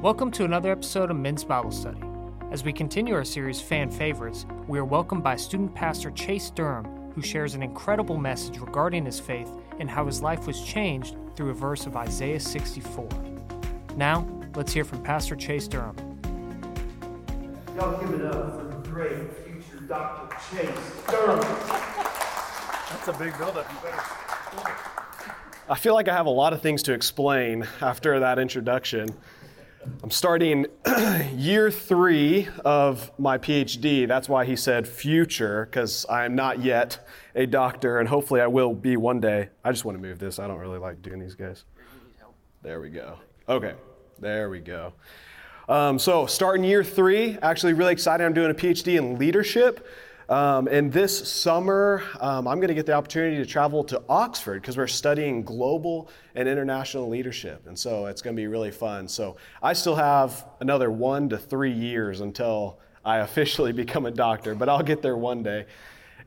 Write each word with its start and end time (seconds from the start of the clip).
Welcome 0.00 0.30
to 0.30 0.44
another 0.44 0.70
episode 0.70 1.10
of 1.10 1.16
Men's 1.16 1.42
Bible 1.42 1.72
Study. 1.72 2.00
As 2.52 2.62
we 2.62 2.72
continue 2.72 3.14
our 3.14 3.24
series, 3.24 3.60
Fan 3.60 3.90
Favorites, 3.90 4.46
we 4.68 4.78
are 4.78 4.84
welcomed 4.84 5.24
by 5.24 5.34
student 5.34 5.74
pastor 5.74 6.12
Chase 6.12 6.50
Durham, 6.50 6.84
who 7.16 7.20
shares 7.20 7.56
an 7.56 7.64
incredible 7.64 8.16
message 8.16 8.58
regarding 8.58 9.04
his 9.04 9.18
faith 9.18 9.50
and 9.80 9.90
how 9.90 10.06
his 10.06 10.22
life 10.22 10.46
was 10.46 10.62
changed 10.62 11.16
through 11.34 11.50
a 11.50 11.52
verse 11.52 11.84
of 11.84 11.96
Isaiah 11.96 12.38
64. 12.38 13.08
Now, 13.96 14.24
let's 14.54 14.72
hear 14.72 14.84
from 14.84 15.02
Pastor 15.02 15.34
Chase 15.34 15.66
Durham. 15.66 15.96
Y'all 17.74 18.00
give 18.00 18.20
it 18.20 18.24
up 18.24 18.56
for 18.56 18.66
the 18.68 18.88
great 18.88 19.32
future 19.44 19.80
Dr. 19.88 20.36
Chase 20.48 21.02
Durham. 21.10 21.40
That's 21.40 23.08
a 23.08 23.16
big 23.18 23.36
buildup. 23.36 23.68
You 23.68 23.78
better. 23.82 24.02
I 25.68 25.74
feel 25.74 25.94
like 25.94 26.06
I 26.06 26.14
have 26.14 26.26
a 26.26 26.30
lot 26.30 26.52
of 26.52 26.62
things 26.62 26.84
to 26.84 26.92
explain 26.92 27.66
after 27.80 28.20
that 28.20 28.38
introduction. 28.38 29.08
I'm 30.08 30.12
starting 30.12 30.64
year 31.34 31.70
three 31.70 32.48
of 32.64 33.10
my 33.18 33.36
PhD. 33.36 34.08
That's 34.08 34.26
why 34.26 34.46
he 34.46 34.56
said 34.56 34.88
future, 34.88 35.66
because 35.66 36.06
I 36.08 36.24
am 36.24 36.34
not 36.34 36.60
yet 36.60 37.06
a 37.34 37.44
doctor, 37.44 37.98
and 37.98 38.08
hopefully 38.08 38.40
I 38.40 38.46
will 38.46 38.72
be 38.72 38.96
one 38.96 39.20
day. 39.20 39.50
I 39.62 39.70
just 39.70 39.84
want 39.84 39.98
to 39.98 40.00
move 40.00 40.18
this. 40.18 40.38
I 40.38 40.46
don't 40.46 40.56
really 40.60 40.78
like 40.78 41.02
doing 41.02 41.18
these 41.18 41.34
guys. 41.34 41.64
There 42.62 42.80
we 42.80 42.88
go. 42.88 43.18
Okay, 43.50 43.74
there 44.18 44.48
we 44.48 44.60
go. 44.60 44.94
Um, 45.68 45.98
so, 45.98 46.24
starting 46.24 46.64
year 46.64 46.82
three, 46.82 47.36
actually, 47.42 47.74
really 47.74 47.92
excited. 47.92 48.24
I'm 48.24 48.32
doing 48.32 48.50
a 48.50 48.54
PhD 48.54 48.96
in 48.96 49.18
leadership. 49.18 49.86
Um, 50.28 50.68
and 50.68 50.92
this 50.92 51.26
summer, 51.26 52.02
um, 52.20 52.46
I'm 52.46 52.58
going 52.58 52.68
to 52.68 52.74
get 52.74 52.84
the 52.84 52.92
opportunity 52.92 53.38
to 53.38 53.46
travel 53.46 53.82
to 53.84 54.02
Oxford 54.10 54.60
because 54.60 54.76
we're 54.76 54.86
studying 54.86 55.42
global 55.42 56.10
and 56.34 56.46
international 56.46 57.08
leadership. 57.08 57.66
And 57.66 57.78
so 57.78 58.06
it's 58.06 58.20
going 58.20 58.36
to 58.36 58.40
be 58.40 58.46
really 58.46 58.70
fun. 58.70 59.08
So 59.08 59.36
I 59.62 59.72
still 59.72 59.96
have 59.96 60.44
another 60.60 60.90
one 60.90 61.30
to 61.30 61.38
three 61.38 61.72
years 61.72 62.20
until 62.20 62.78
I 63.06 63.18
officially 63.28 63.72
become 63.72 64.04
a 64.04 64.10
doctor, 64.10 64.54
but 64.54 64.68
I'll 64.68 64.82
get 64.82 65.00
there 65.00 65.16
one 65.16 65.42
day. 65.42 65.64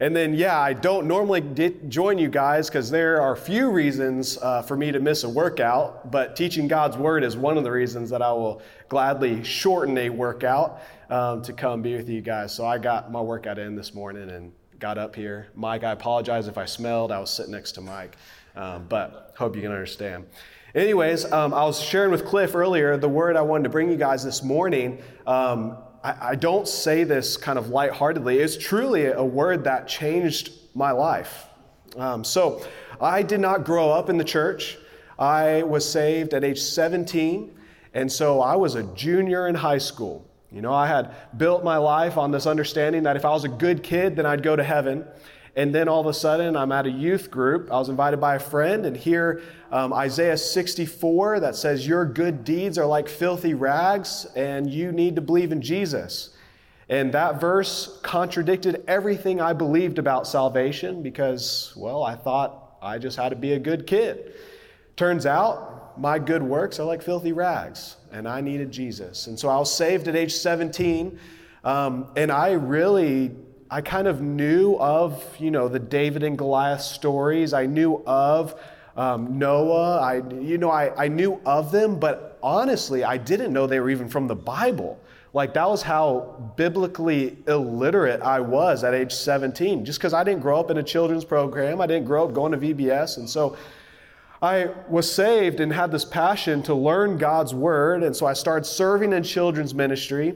And 0.01 0.15
then, 0.15 0.33
yeah, 0.33 0.59
I 0.59 0.73
don't 0.73 1.05
normally 1.05 1.41
join 1.87 2.17
you 2.17 2.27
guys 2.27 2.69
because 2.69 2.89
there 2.89 3.21
are 3.21 3.35
few 3.35 3.69
reasons 3.69 4.39
uh, 4.39 4.63
for 4.63 4.75
me 4.75 4.91
to 4.91 4.99
miss 4.99 5.23
a 5.23 5.29
workout, 5.29 6.09
but 6.09 6.35
teaching 6.35 6.67
God's 6.67 6.97
Word 6.97 7.23
is 7.23 7.37
one 7.37 7.55
of 7.55 7.63
the 7.63 7.69
reasons 7.69 8.09
that 8.09 8.19
I 8.19 8.31
will 8.31 8.63
gladly 8.89 9.43
shorten 9.43 9.95
a 9.99 10.09
workout 10.09 10.81
um, 11.11 11.43
to 11.43 11.53
come 11.53 11.83
be 11.83 11.95
with 11.95 12.09
you 12.09 12.21
guys. 12.21 12.51
So 12.51 12.65
I 12.65 12.79
got 12.79 13.11
my 13.11 13.21
workout 13.21 13.59
in 13.59 13.75
this 13.75 13.93
morning 13.93 14.31
and 14.31 14.51
got 14.79 14.97
up 14.97 15.15
here. 15.15 15.49
Mike, 15.53 15.83
I 15.83 15.91
apologize 15.91 16.47
if 16.47 16.57
I 16.57 16.65
smelled. 16.65 17.11
I 17.11 17.19
was 17.19 17.29
sitting 17.29 17.51
next 17.51 17.73
to 17.73 17.81
Mike, 17.81 18.17
um, 18.55 18.87
but 18.89 19.35
hope 19.37 19.55
you 19.55 19.61
can 19.61 19.71
understand. 19.71 20.25
Anyways, 20.73 21.31
um, 21.31 21.53
I 21.53 21.63
was 21.63 21.79
sharing 21.79 22.09
with 22.09 22.25
Cliff 22.25 22.55
earlier 22.55 22.97
the 22.97 23.07
word 23.07 23.35
I 23.35 23.43
wanted 23.43 23.65
to 23.65 23.69
bring 23.69 23.91
you 23.91 23.97
guys 23.97 24.23
this 24.23 24.41
morning. 24.41 24.99
Um, 25.27 25.77
I, 26.03 26.29
I 26.31 26.35
don't 26.35 26.67
say 26.67 27.03
this 27.03 27.37
kind 27.37 27.57
of 27.57 27.69
lightheartedly. 27.69 28.39
It's 28.39 28.57
truly 28.57 29.05
a 29.05 29.23
word 29.23 29.63
that 29.65 29.87
changed 29.87 30.51
my 30.73 30.91
life. 30.91 31.45
Um, 31.97 32.23
so, 32.23 32.65
I 33.01 33.23
did 33.23 33.39
not 33.39 33.65
grow 33.65 33.89
up 33.89 34.09
in 34.09 34.17
the 34.17 34.23
church. 34.23 34.77
I 35.17 35.63
was 35.63 35.89
saved 35.89 36.35
at 36.35 36.43
age 36.43 36.59
17, 36.59 37.57
and 37.95 38.11
so 38.11 38.41
I 38.41 38.55
was 38.55 38.75
a 38.75 38.83
junior 38.93 39.47
in 39.47 39.55
high 39.55 39.79
school. 39.79 40.29
You 40.51 40.61
know, 40.61 40.73
I 40.73 40.85
had 40.85 41.15
built 41.37 41.63
my 41.63 41.77
life 41.77 42.17
on 42.17 42.29
this 42.29 42.45
understanding 42.45 43.03
that 43.03 43.15
if 43.15 43.25
I 43.25 43.31
was 43.31 43.43
a 43.43 43.49
good 43.49 43.81
kid, 43.81 44.15
then 44.15 44.27
I'd 44.27 44.43
go 44.43 44.55
to 44.55 44.63
heaven. 44.63 45.05
And 45.55 45.75
then 45.75 45.89
all 45.89 45.99
of 45.99 46.07
a 46.07 46.13
sudden, 46.13 46.55
I'm 46.55 46.71
at 46.71 46.85
a 46.85 46.89
youth 46.89 47.29
group. 47.29 47.69
I 47.71 47.77
was 47.77 47.89
invited 47.89 48.21
by 48.21 48.35
a 48.35 48.39
friend, 48.39 48.85
and 48.85 48.95
here 48.95 49.41
um, 49.71 49.91
Isaiah 49.91 50.37
64 50.37 51.41
that 51.41 51.55
says, 51.55 51.85
Your 51.85 52.05
good 52.05 52.45
deeds 52.45 52.77
are 52.77 52.85
like 52.85 53.09
filthy 53.09 53.53
rags, 53.53 54.25
and 54.35 54.69
you 54.69 54.91
need 54.93 55.15
to 55.15 55.21
believe 55.21 55.51
in 55.51 55.61
Jesus. 55.61 56.35
And 56.87 57.13
that 57.13 57.39
verse 57.39 57.99
contradicted 58.01 58.83
everything 58.87 59.41
I 59.41 59.53
believed 59.53 59.99
about 59.99 60.27
salvation 60.27 61.01
because, 61.01 61.73
well, 61.75 62.03
I 62.03 62.15
thought 62.15 62.77
I 62.81 62.97
just 62.97 63.17
had 63.17 63.29
to 63.29 63.35
be 63.35 63.53
a 63.53 63.59
good 63.59 63.87
kid. 63.87 64.33
Turns 64.95 65.25
out, 65.25 65.97
my 65.97 66.19
good 66.19 66.43
works 66.43 66.79
are 66.79 66.85
like 66.85 67.01
filthy 67.01 67.33
rags, 67.33 67.97
and 68.11 68.27
I 68.27 68.41
needed 68.41 68.71
Jesus. 68.71 69.27
And 69.27 69.37
so 69.37 69.49
I 69.49 69.57
was 69.57 69.73
saved 69.73 70.07
at 70.07 70.15
age 70.15 70.33
17, 70.33 71.19
um, 71.63 72.11
and 72.15 72.31
I 72.31 72.51
really 72.51 73.35
I 73.73 73.79
kind 73.79 74.05
of 74.05 74.21
knew 74.21 74.75
of, 74.75 75.23
you 75.39 75.49
know, 75.49 75.69
the 75.69 75.79
David 75.79 76.23
and 76.23 76.37
Goliath 76.37 76.81
stories. 76.81 77.53
I 77.53 77.67
knew 77.67 78.03
of 78.05 78.59
um, 78.97 79.39
Noah. 79.39 80.01
I, 80.01 80.15
you 80.41 80.57
know, 80.57 80.69
I, 80.69 81.05
I 81.05 81.07
knew 81.07 81.39
of 81.45 81.71
them, 81.71 81.97
but 81.97 82.37
honestly, 82.43 83.05
I 83.05 83.15
didn't 83.15 83.53
know 83.53 83.67
they 83.67 83.79
were 83.79 83.89
even 83.89 84.09
from 84.09 84.27
the 84.27 84.35
Bible. 84.35 84.99
Like, 85.33 85.53
that 85.53 85.69
was 85.69 85.81
how 85.81 86.53
biblically 86.57 87.37
illiterate 87.47 88.21
I 88.21 88.41
was 88.41 88.83
at 88.83 88.93
age 88.93 89.13
17, 89.13 89.85
just 89.85 89.99
because 89.99 90.13
I 90.13 90.25
didn't 90.25 90.41
grow 90.41 90.59
up 90.59 90.69
in 90.69 90.77
a 90.77 90.83
children's 90.83 91.23
program. 91.23 91.79
I 91.79 91.87
didn't 91.87 92.07
grow 92.07 92.25
up 92.25 92.33
going 92.33 92.51
to 92.51 92.57
VBS. 92.57 93.19
And 93.19 93.29
so 93.29 93.55
I 94.41 94.71
was 94.89 95.09
saved 95.09 95.61
and 95.61 95.71
had 95.71 95.91
this 95.91 96.03
passion 96.03 96.61
to 96.63 96.75
learn 96.75 97.17
God's 97.17 97.53
word. 97.53 98.03
And 98.03 98.13
so 98.13 98.25
I 98.25 98.33
started 98.33 98.65
serving 98.65 99.13
in 99.13 99.23
children's 99.23 99.73
ministry. 99.73 100.35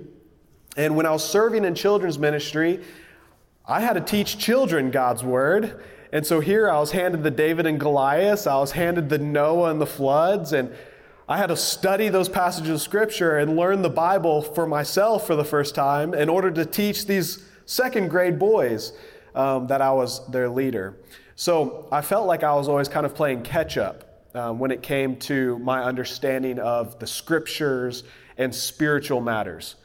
And 0.78 0.96
when 0.96 1.06
I 1.06 1.12
was 1.12 1.30
serving 1.30 1.66
in 1.66 1.76
children's 1.76 2.18
ministry, 2.18 2.80
I 3.68 3.82
had 3.82 3.94
to 3.94 4.02
teach 4.02 4.38
children 4.38 4.92
God's 4.92 5.24
word. 5.24 5.84
And 6.12 6.26
so 6.26 6.40
here 6.40 6.70
I 6.70 6.80
was 6.80 6.92
handed 6.92 7.24
the 7.24 7.32
David 7.32 7.66
and 7.66 7.80
Goliath, 7.80 8.48
I 8.48 8.58
was 8.58 8.72
handed 8.72 9.10
the 9.10 9.18
Noah 9.18 9.72
and 9.72 9.82
the 9.82 9.88
floods, 9.88 10.54
and 10.54 10.74
I 11.28 11.38
had 11.38 11.48
to 11.48 11.58
study 11.58 12.10
those 12.10 12.30
passages 12.30 12.70
of 12.70 12.82
scripture 12.82 13.38
and 13.38 13.56
learn 13.58 13.82
the 13.82 13.90
Bible 13.90 14.44
for 14.44 14.68
myself 14.68 15.26
for 15.26 15.36
the 15.36 15.44
first 15.44 15.74
time 15.74 16.14
in 16.14 16.30
order 16.30 16.52
to 16.52 16.66
teach 16.66 17.08
these 17.08 17.44
second 17.66 18.10
grade 18.10 18.38
boys 18.38 18.94
um, 19.34 19.66
that 19.68 19.82
I 19.82 19.92
was 19.92 20.26
their 20.28 20.48
leader. 20.48 20.96
So 21.36 21.88
I 21.92 22.02
felt 22.02 22.28
like 22.28 22.44
I 22.44 22.54
was 22.54 22.70
always 22.70 22.88
kind 22.88 23.06
of 23.06 23.16
playing 23.16 23.42
catch 23.42 23.78
up 23.78 24.30
um, 24.36 24.60
when 24.60 24.70
it 24.70 24.84
came 24.84 25.16
to 25.22 25.58
my 25.60 25.84
understanding 25.84 26.60
of 26.60 27.00
the 27.00 27.08
scriptures 27.08 28.04
and 28.38 28.54
spiritual 28.54 29.20
matters. 29.20 29.76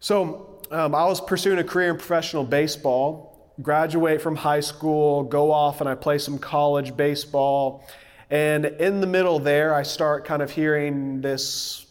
So 0.00 0.55
um, 0.70 0.94
I 0.94 1.04
was 1.06 1.20
pursuing 1.20 1.58
a 1.58 1.64
career 1.64 1.90
in 1.90 1.96
professional 1.96 2.44
baseball, 2.44 3.52
graduate 3.62 4.20
from 4.20 4.36
high 4.36 4.60
school, 4.60 5.22
go 5.22 5.52
off 5.52 5.80
and 5.80 5.88
I 5.88 5.94
play 5.94 6.18
some 6.18 6.38
college 6.38 6.96
baseball. 6.96 7.86
And 8.30 8.66
in 8.66 9.00
the 9.00 9.06
middle 9.06 9.38
there, 9.38 9.74
I 9.74 9.82
start 9.82 10.24
kind 10.24 10.42
of 10.42 10.50
hearing 10.50 11.20
this 11.20 11.86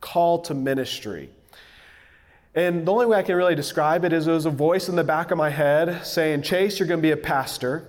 call 0.00 0.40
to 0.42 0.54
ministry. 0.54 1.30
And 2.54 2.86
the 2.86 2.92
only 2.92 3.06
way 3.06 3.18
I 3.18 3.22
can 3.22 3.36
really 3.36 3.54
describe 3.54 4.04
it 4.04 4.12
is 4.12 4.24
there 4.24 4.34
was 4.34 4.46
a 4.46 4.50
voice 4.50 4.88
in 4.88 4.96
the 4.96 5.04
back 5.04 5.30
of 5.30 5.38
my 5.38 5.50
head 5.50 6.04
saying, 6.04 6.42
Chase, 6.42 6.78
you're 6.78 6.88
going 6.88 6.98
to 6.98 7.02
be 7.02 7.12
a 7.12 7.16
pastor. 7.16 7.88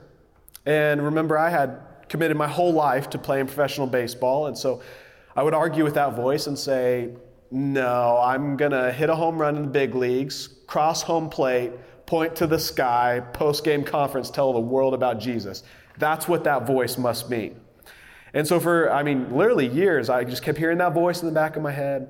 And 0.65 1.03
remember, 1.03 1.37
I 1.37 1.49
had 1.49 1.79
committed 2.09 2.37
my 2.37 2.47
whole 2.47 2.73
life 2.73 3.09
to 3.11 3.17
playing 3.17 3.47
professional 3.47 3.87
baseball. 3.87 4.47
And 4.47 4.57
so 4.57 4.81
I 5.35 5.43
would 5.43 5.53
argue 5.53 5.83
with 5.83 5.93
that 5.93 6.15
voice 6.15 6.47
and 6.47 6.59
say, 6.59 7.09
no, 7.51 8.19
I'm 8.23 8.57
going 8.57 8.71
to 8.71 8.91
hit 8.91 9.09
a 9.09 9.15
home 9.15 9.39
run 9.39 9.55
in 9.55 9.63
the 9.63 9.67
big 9.69 9.95
leagues, 9.95 10.49
cross 10.67 11.01
home 11.01 11.29
plate, 11.29 11.71
point 12.05 12.35
to 12.37 12.47
the 12.47 12.59
sky, 12.59 13.21
post 13.33 13.63
game 13.63 13.83
conference, 13.83 14.29
tell 14.29 14.53
the 14.53 14.59
world 14.59 14.93
about 14.93 15.19
Jesus. 15.19 15.63
That's 15.97 16.27
what 16.27 16.43
that 16.43 16.67
voice 16.67 16.97
must 16.97 17.29
mean. 17.29 17.59
And 18.33 18.47
so, 18.47 18.59
for, 18.59 18.91
I 18.91 19.01
mean, 19.01 19.35
literally 19.35 19.67
years, 19.67 20.09
I 20.09 20.23
just 20.23 20.43
kept 20.43 20.57
hearing 20.57 20.77
that 20.77 20.93
voice 20.93 21.21
in 21.21 21.27
the 21.27 21.33
back 21.33 21.55
of 21.55 21.63
my 21.63 21.71
head. 21.71 22.09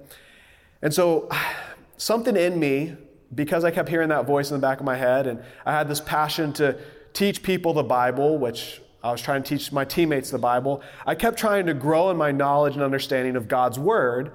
And 0.81 0.93
so, 0.93 1.29
something 1.97 2.35
in 2.35 2.59
me, 2.59 2.95
because 3.33 3.63
I 3.63 3.71
kept 3.71 3.89
hearing 3.89 4.09
that 4.09 4.25
voice 4.25 4.51
in 4.51 4.57
the 4.57 4.61
back 4.61 4.79
of 4.79 4.85
my 4.85 4.95
head, 4.95 5.27
and 5.27 5.41
I 5.65 5.71
had 5.71 5.87
this 5.87 6.01
passion 6.01 6.51
to 6.53 6.77
teach 7.13 7.43
people 7.43 7.73
the 7.73 7.83
Bible, 7.83 8.37
which 8.37 8.81
I 9.01 9.11
was 9.11 9.21
trying 9.21 9.43
to 9.43 9.57
teach 9.57 9.71
my 9.71 9.85
teammates 9.85 10.31
the 10.31 10.37
Bible, 10.37 10.81
I 11.05 11.15
kept 11.15 11.39
trying 11.39 11.65
to 11.67 11.73
grow 11.73 12.09
in 12.09 12.17
my 12.17 12.31
knowledge 12.31 12.73
and 12.73 12.83
understanding 12.83 13.37
of 13.37 13.47
God's 13.47 13.79
Word 13.79 14.33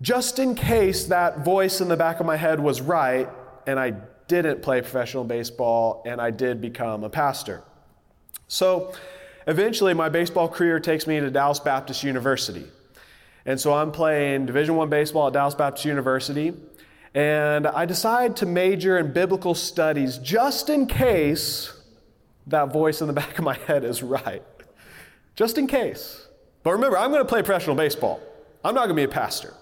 just 0.00 0.38
in 0.38 0.54
case 0.54 1.06
that 1.06 1.44
voice 1.44 1.80
in 1.80 1.88
the 1.88 1.96
back 1.96 2.20
of 2.20 2.26
my 2.26 2.36
head 2.36 2.60
was 2.60 2.80
right 2.80 3.28
and 3.66 3.78
I 3.78 3.94
didn't 4.28 4.62
play 4.62 4.80
professional 4.80 5.24
baseball 5.24 6.02
and 6.06 6.20
I 6.20 6.30
did 6.30 6.60
become 6.60 7.04
a 7.04 7.10
pastor. 7.10 7.62
So 8.48 8.94
eventually 9.46 9.94
my 9.94 10.08
baseball 10.08 10.48
career 10.48 10.80
takes 10.80 11.06
me 11.06 11.20
to 11.20 11.30
Dallas 11.30 11.60
Baptist 11.60 12.02
University. 12.02 12.66
And 13.46 13.60
so 13.60 13.74
I'm 13.74 13.92
playing 13.92 14.46
Division 14.46 14.76
1 14.76 14.88
baseball 14.88 15.28
at 15.28 15.32
Dallas 15.32 15.54
Baptist 15.54 15.84
University 15.84 16.54
and 17.14 17.66
I 17.66 17.84
decide 17.84 18.36
to 18.38 18.46
major 18.46 18.98
in 18.98 19.12
biblical 19.12 19.54
studies 19.54 20.18
just 20.18 20.68
in 20.68 20.86
case 20.86 21.72
that 22.48 22.72
voice 22.72 23.00
in 23.00 23.06
the 23.06 23.12
back 23.22 23.38
of 23.38 23.44
my 23.44 23.54
head 23.54 23.84
is 23.84 24.02
right. 24.02 24.42
Just 25.36 25.58
in 25.58 25.66
case. 25.66 26.26
But 26.62 26.72
remember, 26.72 26.98
I'm 26.98 27.10
going 27.10 27.22
to 27.22 27.28
play 27.28 27.42
professional 27.42 27.76
baseball. 27.76 28.20
I'm 28.64 28.74
not 28.74 28.86
going 28.86 28.96
to 28.96 29.00
be 29.00 29.04
a 29.04 29.08
pastor. 29.08 29.54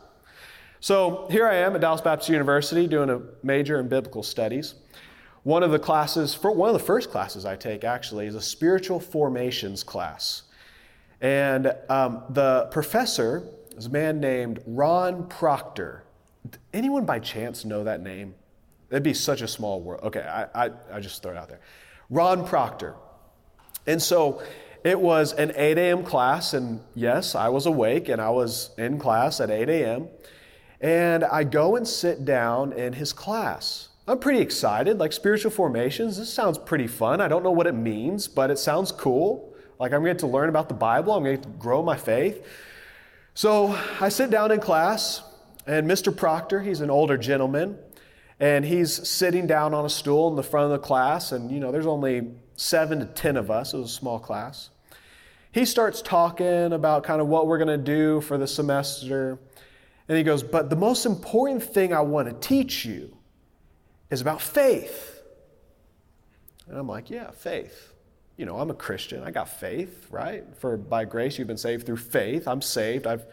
So 0.83 1.29
here 1.31 1.47
I 1.47 1.55
am 1.59 1.77
at 1.77 1.81
Dallas 1.81 2.01
Baptist 2.01 2.29
University 2.29 2.89
doing 2.89 3.09
a 3.09 3.23
major 3.45 3.79
in 3.79 3.87
biblical 3.87 4.25
studies. 4.25 4.75
One 5.45 5.63
of 5.63 5.71
the 5.71 5.79
classes, 5.79 6.37
one 6.43 6.69
of 6.69 6.73
the 6.73 6.85
first 6.85 7.13
classes 7.13 7.47
I 7.47 7.55
take 7.55 7.85
actually, 7.85 8.27
is 8.27 8.35
a 8.35 8.41
spiritual 8.41 8.99
formations 8.99 9.85
class. 9.85 10.43
And 11.21 11.73
um, 11.89 12.25
the 12.31 12.67
professor 12.73 13.45
is 13.77 13.87
a 13.87 13.91
man 13.91 14.19
named 14.19 14.61
Ron 14.67 15.29
Proctor. 15.29 16.03
Anyone 16.75 17.05
by 17.05 17.21
chance 17.21 17.65
know 17.65 17.85
that 17.85 18.03
name? 18.03 18.35
That'd 18.89 19.05
be 19.05 19.15
such 19.15 19.41
a 19.41 19.47
small 19.47 19.81
world. 19.81 20.03
Okay, 20.03 20.23
I, 20.23 20.67
I, 20.67 20.71
I 20.95 20.99
just 20.99 21.23
throw 21.23 21.31
it 21.31 21.37
out 21.37 21.49
there. 21.49 21.61
Ron 22.11 22.45
Proctor. 22.45 22.97
And 23.87 24.03
so 24.03 24.43
it 24.83 24.99
was 24.99 25.33
an 25.33 25.53
8 25.55 25.79
a.m. 25.79 26.03
class, 26.03 26.55
and 26.55 26.81
yes, 26.97 27.37
I 27.37 27.51
was 27.51 27.67
awake 27.67 28.09
and 28.09 28.21
I 28.21 28.31
was 28.31 28.71
in 28.79 28.99
class 28.99 29.41
at 29.41 29.49
8 29.49 29.69
a.m. 29.69 30.09
And 30.83 31.25
I 31.25 31.45
go 31.45 31.77
and 31.77 31.87
sit 31.87 32.25
down 32.25 32.73
in 32.73 32.93
his 32.93 33.13
class. 33.13 33.89
I'm 34.07 34.19
pretty 34.19 34.41
excited, 34.41 34.99
like 34.99 35.13
spiritual 35.13 35.53
formations. 35.53 36.19
This 36.19 36.33
sounds 36.33 36.59
pretty 36.59 36.89
fun. 36.89 37.21
I 37.21 37.29
don't 37.29 37.45
know 37.45 37.53
what 37.53 37.69
it 37.69 37.75
means, 37.75 38.27
but 38.27 38.51
it 38.51 38.59
sounds 38.59 38.91
cool. 38.91 39.55
Like 39.79 39.93
I'm 39.93 40.03
going 40.03 40.17
to 40.17 40.27
learn 40.27 40.49
about 40.49 40.69
the 40.69 40.75
Bible, 40.75 41.13
I'm 41.13 41.23
going 41.23 41.41
to 41.41 41.49
grow 41.51 41.83
my 41.83 41.97
faith. 41.97 42.45
So 43.35 43.79
I 44.01 44.09
sit 44.09 44.31
down 44.31 44.51
in 44.51 44.61
class, 44.61 45.23
and 45.67 45.89
Mr. 45.89 46.15
Proctor, 46.15 46.61
he's 46.61 46.81
an 46.81 46.91
older 46.91 47.17
gentleman, 47.17 47.79
and 48.39 48.65
he's 48.65 49.09
sitting 49.09 49.47
down 49.47 49.73
on 49.73 49.85
a 49.85 49.89
stool 49.89 50.29
in 50.29 50.37
the 50.37 50.43
front 50.43 50.67
of 50.67 50.73
the 50.73 50.85
class, 50.85 51.33
and 51.33 51.51
you 51.51 51.61
know, 51.61 51.71
there's 51.71 51.87
only 51.87 52.33
seven 52.57 52.99
to 52.99 53.07
ten 53.07 53.37
of 53.37 53.51
us. 53.51 53.73
It 53.73 53.79
was 53.79 53.91
a 53.91 53.95
small 53.95 54.19
class. 54.19 54.71
He 55.53 55.65
starts 55.65 56.03
talking 56.03 56.73
about 56.73 57.05
kind 57.05 57.21
of 57.21 57.29
what 57.29 57.47
we're 57.47 57.59
going 57.59 57.69
to 57.69 57.77
do 57.77 58.21
for 58.21 58.37
the 58.37 58.47
semester. 58.47 59.39
And 60.09 60.19
he 60.19 60.25
goes, 60.25 60.43
But 60.43 60.71
the 60.71 60.77
most 60.77 61.07
important 61.07 61.63
thing 61.63 61.93
I 61.93 62.01
want 62.01 62.29
to 62.29 62.49
teach 62.49 62.85
you 62.85 63.17
is 64.11 64.21
about 64.21 64.41
faith. 64.41 65.23
And 66.69 66.77
I'm 66.77 66.89
like, 66.89 67.11
Yeah, 67.11 67.31
faith. 67.31 67.93
You 68.37 68.47
know, 68.47 68.59
I'm 68.59 68.71
a 68.71 68.75
Christian. 68.75 69.23
I 69.23 69.31
got 69.31 69.49
faith, 69.49 70.07
right? 70.11 70.45
For 70.57 70.77
by 70.77 71.05
grace 71.05 71.39
you've 71.39 71.49
been 71.49 71.57
saved 71.57 71.87
through 71.87 71.99
faith. 71.99 72.49
I'm 72.49 72.63
saved. 72.63 73.07
I've 73.07 73.27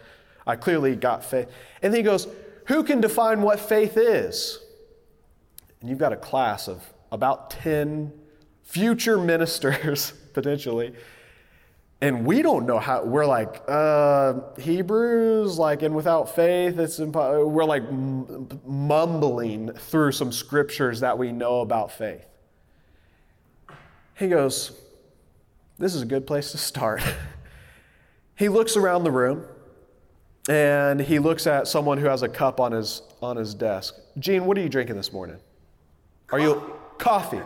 I 0.49 0.55
clearly 0.55 0.95
got 0.95 1.23
faith. 1.23 1.47
And 1.81 1.93
then 1.93 1.99
he 1.99 2.03
goes, 2.03 2.27
Who 2.65 2.83
can 2.83 3.01
define 3.01 3.41
what 3.41 3.59
faith 3.59 3.97
is? 3.97 4.59
And 5.79 5.89
you've 5.89 5.99
got 5.99 6.11
a 6.11 6.17
class 6.17 6.67
of 6.67 6.83
about 7.11 7.51
10 7.51 8.11
future 8.63 9.17
ministers, 9.33 10.11
potentially. 10.33 10.93
And 12.01 12.25
we 12.25 12.41
don't 12.41 12.65
know 12.65 12.79
how, 12.79 13.03
we're 13.03 13.25
like, 13.25 13.61
uh, 13.67 14.35
Hebrews, 14.57 15.59
like, 15.59 15.81
and 15.81 15.93
without 15.93 16.33
faith, 16.33 16.79
it's. 16.79 16.97
We're 16.97 17.65
like 17.65 17.83
m- 17.83 18.47
mumbling 18.65 19.73
through 19.73 20.13
some 20.13 20.31
scriptures 20.31 21.01
that 21.01 21.17
we 21.17 21.33
know 21.33 21.59
about 21.59 21.91
faith. 21.91 22.25
He 24.15 24.29
goes, 24.29 24.71
This 25.77 25.93
is 25.93 26.01
a 26.01 26.05
good 26.05 26.25
place 26.25 26.51
to 26.51 26.57
start. 26.57 27.01
he 28.35 28.47
looks 28.47 28.77
around 28.77 29.03
the 29.03 29.11
room 29.11 29.45
and 30.47 31.01
he 31.01 31.19
looks 31.19 31.47
at 31.47 31.67
someone 31.67 31.97
who 31.97 32.07
has 32.07 32.23
a 32.23 32.29
cup 32.29 32.61
on 32.61 32.71
his, 32.71 33.01
on 33.21 33.35
his 33.35 33.53
desk. 33.53 33.95
Gene, 34.17 34.45
what 34.45 34.57
are 34.57 34.61
you 34.61 34.69
drinking 34.69 34.95
this 34.95 35.11
morning? 35.11 35.37
Are 36.31 36.39
you 36.39 36.75
coffee? 36.97 37.41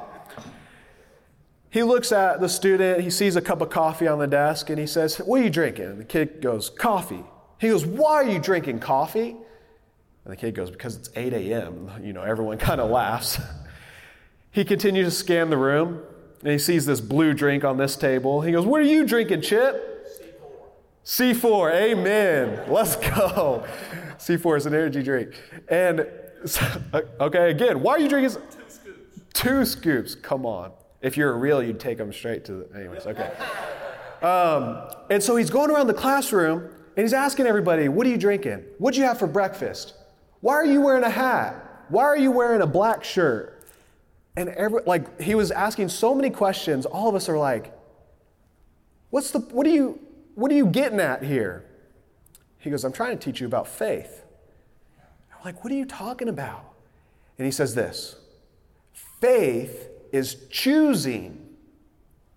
He 1.74 1.82
looks 1.82 2.12
at 2.12 2.40
the 2.40 2.48
student, 2.48 3.02
he 3.02 3.10
sees 3.10 3.36
a 3.36 3.42
cup 3.42 3.60
of 3.60 3.72
coffee 3.72 4.08
on 4.08 4.20
the 4.20 4.28
desk, 4.28 4.70
and 4.70 4.78
he 4.78 4.86
says, 4.86 5.18
What 5.18 5.42
are 5.42 5.44
you 5.44 5.50
drinking? 5.50 5.86
And 5.86 6.00
the 6.00 6.06
kid 6.06 6.40
goes, 6.40 6.70
Coffee. 6.70 7.24
He 7.58 7.70
goes, 7.70 7.84
Why 7.84 8.14
are 8.14 8.28
you 8.28 8.38
drinking 8.38 8.78
coffee? 8.80 9.36
And 10.24 10.32
the 10.32 10.36
kid 10.36 10.54
goes, 10.54 10.70
Because 10.70 10.96
it's 10.96 11.10
8 11.16 11.34
a.m. 11.34 11.90
You 12.04 12.14
know, 12.14 12.22
everyone 12.22 12.58
kind 12.60 12.80
of 12.80 12.92
laughs. 12.92 13.40
he 14.52 14.64
continues 14.64 15.08
to 15.08 15.12
scan 15.12 15.50
the 15.50 15.58
room, 15.58 16.04
and 16.44 16.52
he 16.52 16.60
sees 16.60 16.86
this 16.86 17.02
blue 17.02 17.34
drink 17.34 17.64
on 17.64 17.78
this 17.78 17.96
table. 17.96 18.42
He 18.42 18.52
goes, 18.52 18.68
What 18.68 18.80
are 18.80 18.86
you 18.86 19.04
drinking, 19.04 19.42
Chip? 19.42 20.06
C4. 21.04 21.42
C4, 21.42 21.74
amen. 21.74 22.72
Let's 22.72 22.98
go. 22.98 23.66
C4 24.20 24.58
is 24.58 24.66
an 24.68 24.76
energy 24.76 25.02
drink. 25.02 25.42
And, 25.70 26.06
okay, 27.20 27.50
again, 27.50 27.82
why 27.82 27.94
are 27.94 28.00
you 28.00 28.10
drinking? 28.10 28.40
Two 28.40 28.70
scoops. 28.70 28.80
Two 29.34 29.66
scoops, 29.66 30.14
come 30.14 30.46
on. 30.46 30.72
If 31.04 31.18
you're 31.18 31.38
real, 31.38 31.62
you'd 31.62 31.82
take 31.82 31.98
them 31.98 32.12
straight 32.12 32.46
to 32.46 32.54
the. 32.54 32.80
Anyways, 32.80 33.06
okay. 33.06 33.32
Um, 34.22 34.88
and 35.10 35.22
so 35.22 35.36
he's 35.36 35.50
going 35.50 35.70
around 35.70 35.88
the 35.88 35.94
classroom 35.94 36.70
and 36.96 37.04
he's 37.04 37.14
asking 37.14 37.46
everybody, 37.46 37.90
What 37.90 38.08
are 38.08 38.10
you 38.10 38.18
drinking? 38.18 38.64
What'd 38.78 38.98
you 38.98 39.04
have 39.04 39.20
for 39.20 39.28
breakfast? 39.28 39.96
Why 40.40 40.54
are 40.54 40.66
you 40.66 40.80
wearing 40.82 41.04
a 41.04 41.10
hat? 41.10 41.86
Why 41.90 42.04
are 42.06 42.18
you 42.18 42.32
wearing 42.32 42.62
a 42.62 42.68
black 42.68 43.04
shirt? 43.04 43.68
And 44.38 44.50
every, 44.50 44.82
like 44.86 45.22
he 45.22 45.36
was 45.36 45.52
asking 45.52 45.90
so 45.90 46.16
many 46.16 46.30
questions, 46.30 46.86
all 46.86 47.10
of 47.10 47.16
us 47.16 47.28
are 47.28 47.38
like, 47.38 47.78
What's 49.10 49.32
the 49.32 49.40
what 49.40 49.68
are 49.68 49.72
you 49.72 50.00
what 50.36 50.52
are 50.52 50.56
you 50.56 50.68
getting 50.68 51.02
at 51.02 51.22
here? 51.22 51.66
He 52.60 52.70
goes, 52.70 52.86
I'm 52.86 52.94
trying 52.94 53.18
to 53.18 53.24
teach 53.24 53.42
you 53.42 53.46
about 53.46 53.68
faith. 53.68 54.24
I'm 55.34 55.44
like, 55.44 55.66
what 55.66 55.74
are 55.74 55.76
you 55.76 55.86
talking 55.86 56.30
about? 56.30 56.64
And 57.38 57.46
he 57.46 57.52
says 57.52 57.76
this 57.76 58.16
faith 59.20 59.90
is 60.14 60.36
choosing 60.50 61.40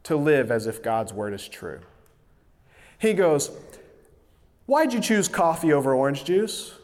to 0.02 0.16
live 0.16 0.50
as 0.50 0.66
if 0.66 0.82
God's 0.82 1.12
word 1.12 1.34
is 1.34 1.46
true. 1.46 1.80
He 2.98 3.12
goes, 3.12 3.50
Why'd 4.64 4.92
you 4.92 5.00
choose 5.00 5.28
coffee 5.28 5.72
over 5.72 5.94
orange 5.94 6.24
juice? 6.24 6.74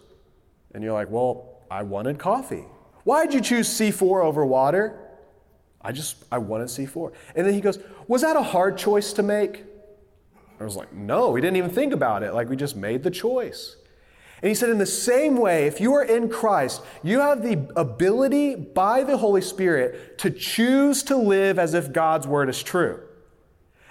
And 0.72 0.84
you're 0.84 0.92
like, 0.92 1.10
Well, 1.10 1.48
I 1.70 1.82
wanted 1.82 2.18
coffee. 2.18 2.64
Why'd 3.04 3.34
you 3.34 3.40
choose 3.40 3.68
C4 3.68 4.22
over 4.22 4.46
water? 4.46 4.98
I 5.80 5.90
just, 5.90 6.24
I 6.30 6.38
wanted 6.38 6.68
C4. 6.68 7.12
And 7.34 7.46
then 7.46 7.54
he 7.54 7.60
goes, 7.60 7.78
Was 8.06 8.20
that 8.22 8.36
a 8.36 8.42
hard 8.42 8.76
choice 8.76 9.14
to 9.14 9.22
make? 9.22 9.64
I 10.60 10.64
was 10.64 10.76
like, 10.76 10.92
No, 10.92 11.30
we 11.30 11.40
didn't 11.40 11.56
even 11.56 11.70
think 11.70 11.94
about 11.94 12.22
it. 12.22 12.34
Like, 12.34 12.50
we 12.50 12.56
just 12.56 12.76
made 12.76 13.02
the 13.02 13.10
choice. 13.10 13.76
And 14.42 14.48
he 14.48 14.56
said, 14.56 14.70
in 14.70 14.78
the 14.78 14.86
same 14.86 15.36
way, 15.36 15.68
if 15.68 15.80
you 15.80 15.94
are 15.94 16.02
in 16.02 16.28
Christ, 16.28 16.82
you 17.04 17.20
have 17.20 17.44
the 17.44 17.72
ability 17.76 18.56
by 18.56 19.04
the 19.04 19.16
Holy 19.16 19.40
Spirit 19.40 20.18
to 20.18 20.30
choose 20.30 21.04
to 21.04 21.16
live 21.16 21.60
as 21.60 21.74
if 21.74 21.92
God's 21.92 22.26
word 22.26 22.48
is 22.48 22.60
true. 22.60 23.00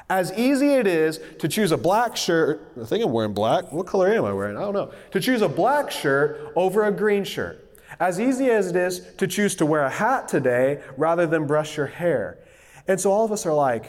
As 0.10 0.34
easy 0.34 0.74
it 0.74 0.88
is 0.88 1.22
to 1.40 1.48
choose 1.48 1.72
a 1.72 1.78
black 1.78 2.18
shirt, 2.18 2.74
I 2.80 2.84
think 2.84 3.02
I'm 3.02 3.14
wearing 3.14 3.34
black. 3.34 3.72
What 3.72 3.88
color 3.88 4.10
am 4.14 4.26
I 4.26 4.34
wearing? 4.34 4.58
I 4.58 4.60
don't 4.60 4.74
know. 4.74 4.92
To 5.12 5.22
choose 5.22 5.42
a 5.42 5.48
black 5.48 5.90
shirt 5.90 6.52
over 6.58 6.84
a 6.84 6.92
green 6.92 7.24
shirt. 7.24 7.80
As 7.98 8.20
easy 8.20 8.50
as 8.50 8.68
it 8.68 8.76
is 8.76 9.08
to 9.20 9.28
choose 9.28 9.56
to 9.56 9.66
wear 9.66 9.84
a 9.84 9.90
hat 9.90 10.28
today 10.28 10.82
rather 10.98 11.26
than 11.26 11.48
brush 11.48 11.78
your 11.78 11.88
hair. 11.88 12.40
And 12.90 13.00
so 13.00 13.10
all 13.10 13.24
of 13.24 13.32
us 13.32 13.46
are 13.46 13.54
like, 13.54 13.86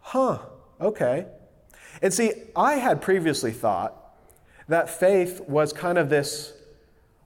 huh, 0.00 0.38
okay. 0.80 1.26
And 2.00 2.14
see, 2.14 2.32
I 2.56 2.74
had 2.76 3.02
previously 3.02 3.52
thought 3.52 3.97
that 4.68 4.90
faith 4.90 5.40
was 5.48 5.72
kind 5.72 5.98
of 5.98 6.08
this 6.08 6.52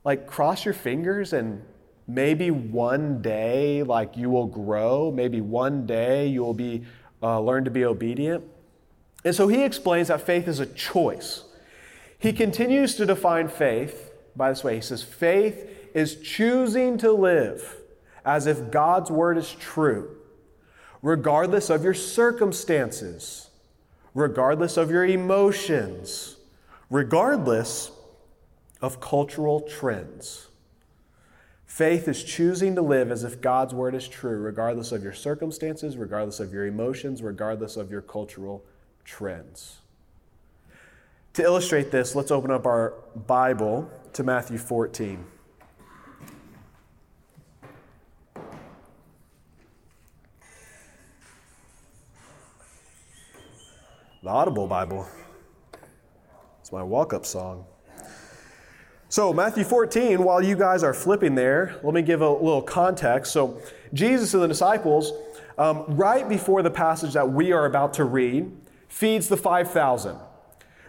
like 0.04 0.26
cross 0.26 0.64
your 0.64 0.74
fingers 0.74 1.32
and 1.32 1.62
maybe 2.08 2.50
one 2.50 3.22
day 3.22 3.82
like 3.82 4.16
you 4.16 4.30
will 4.30 4.46
grow. 4.46 5.10
Maybe 5.10 5.40
one 5.40 5.86
day 5.86 6.26
you 6.26 6.42
will 6.42 6.54
be 6.54 6.84
uh, 7.22 7.40
learn 7.40 7.64
to 7.64 7.70
be 7.70 7.84
obedient. 7.84 8.44
And 9.24 9.34
so 9.34 9.46
he 9.46 9.62
explains 9.62 10.08
that 10.08 10.20
faith 10.20 10.48
is 10.48 10.58
a 10.58 10.66
choice. 10.66 11.44
He 12.18 12.32
continues 12.32 12.94
to 12.96 13.06
define 13.06 13.48
faith 13.48 14.10
by 14.34 14.50
this 14.50 14.64
way. 14.64 14.76
He 14.76 14.80
says 14.80 15.02
faith 15.02 15.68
is 15.94 16.20
choosing 16.20 16.98
to 16.98 17.12
live 17.12 17.76
as 18.24 18.46
if 18.46 18.70
god's 18.70 19.10
word 19.10 19.36
is 19.36 19.52
true 19.54 20.16
regardless 21.02 21.68
of 21.68 21.82
your 21.82 21.94
circumstances 21.94 23.50
regardless 24.14 24.76
of 24.76 24.90
your 24.90 25.04
emotions 25.04 26.36
regardless 26.92 27.90
of 28.82 29.00
cultural 29.00 29.62
trends. 29.62 30.48
Faith 31.64 32.06
is 32.06 32.22
choosing 32.22 32.74
to 32.74 32.82
live 32.82 33.10
as 33.10 33.24
if 33.24 33.40
God's 33.40 33.72
word 33.72 33.94
is 33.94 34.06
true, 34.06 34.36
regardless 34.36 34.92
of 34.92 35.02
your 35.02 35.14
circumstances, 35.14 35.96
regardless 35.96 36.38
of 36.38 36.52
your 36.52 36.66
emotions, 36.66 37.22
regardless 37.22 37.78
of 37.78 37.90
your 37.90 38.02
cultural 38.02 38.62
trends. 39.06 39.78
To 41.32 41.42
illustrate 41.42 41.90
this, 41.90 42.14
let's 42.14 42.30
open 42.30 42.50
up 42.50 42.66
our 42.66 42.92
Bible 43.26 43.90
to 44.12 44.22
Matthew 44.22 44.58
14. 44.58 45.24
The 54.22 54.28
Audible 54.28 54.66
Bible 54.66 55.08
my 56.72 56.82
walk 56.82 57.12
up 57.12 57.26
song. 57.26 57.66
So, 59.10 59.30
Matthew 59.30 59.62
14, 59.62 60.24
while 60.24 60.42
you 60.42 60.56
guys 60.56 60.82
are 60.82 60.94
flipping 60.94 61.34
there, 61.34 61.78
let 61.82 61.92
me 61.92 62.00
give 62.00 62.22
a 62.22 62.30
little 62.30 62.62
context. 62.62 63.32
So, 63.32 63.60
Jesus 63.92 64.32
and 64.32 64.42
the 64.42 64.48
disciples, 64.48 65.12
um, 65.58 65.84
right 65.88 66.26
before 66.26 66.62
the 66.62 66.70
passage 66.70 67.12
that 67.12 67.30
we 67.30 67.52
are 67.52 67.66
about 67.66 67.92
to 67.94 68.04
read, 68.04 68.50
feeds 68.88 69.28
the 69.28 69.36
5,000. 69.36 70.16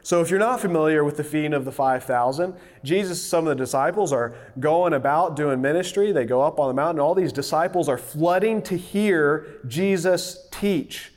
So, 0.03 0.21
if 0.21 0.29
you're 0.29 0.39
not 0.39 0.61
familiar 0.61 1.03
with 1.03 1.17
the 1.17 1.23
feeding 1.23 1.53
of 1.53 1.65
the 1.65 1.71
5,000, 1.71 2.55
Jesus, 2.85 3.21
some 3.21 3.45
of 3.45 3.57
the 3.57 3.61
disciples 3.61 4.13
are 4.13 4.35
going 4.61 4.93
about 4.93 5.35
doing 5.35 5.61
ministry. 5.61 6.13
They 6.13 6.25
go 6.25 6.41
up 6.41 6.61
on 6.61 6.69
the 6.69 6.73
mountain, 6.73 7.01
all 7.01 7.15
these 7.15 7.33
disciples 7.33 7.89
are 7.89 7.97
flooding 7.97 8.61
to 8.63 8.77
hear 8.77 9.59
Jesus 9.67 10.47
teach. 10.49 11.12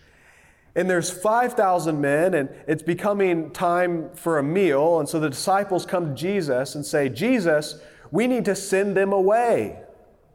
And 0.76 0.90
there's 0.90 1.11
5,000 1.11 1.99
men, 1.99 2.35
and 2.35 2.50
it's 2.68 2.83
becoming 2.83 3.50
time 3.50 4.11
for 4.14 4.38
a 4.38 4.42
meal. 4.42 5.00
And 5.00 5.09
so 5.09 5.18
the 5.18 5.30
disciples 5.30 5.87
come 5.87 6.11
to 6.11 6.14
Jesus 6.14 6.75
and 6.75 6.85
say, 6.85 7.09
Jesus, 7.09 7.80
we 8.11 8.26
need 8.26 8.45
to 8.45 8.54
send 8.54 8.95
them 8.97 9.12
away 9.12 9.80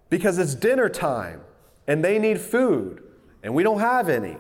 because 0.10 0.40
it's 0.40 0.56
dinner 0.56 0.90
time 0.90 1.42
and 1.88 2.04
they 2.04 2.20
need 2.20 2.40
food 2.40 3.04
and 3.44 3.54
we 3.54 3.64
don't 3.64 3.80
have 3.80 4.10
any. 4.10 4.38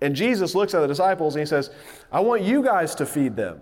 And 0.00 0.14
Jesus 0.14 0.54
looks 0.54 0.74
at 0.74 0.80
the 0.80 0.86
disciples 0.86 1.34
and 1.34 1.40
he 1.40 1.46
says, 1.46 1.70
I 2.12 2.20
want 2.20 2.42
you 2.42 2.62
guys 2.62 2.94
to 2.96 3.06
feed 3.06 3.34
them. 3.34 3.60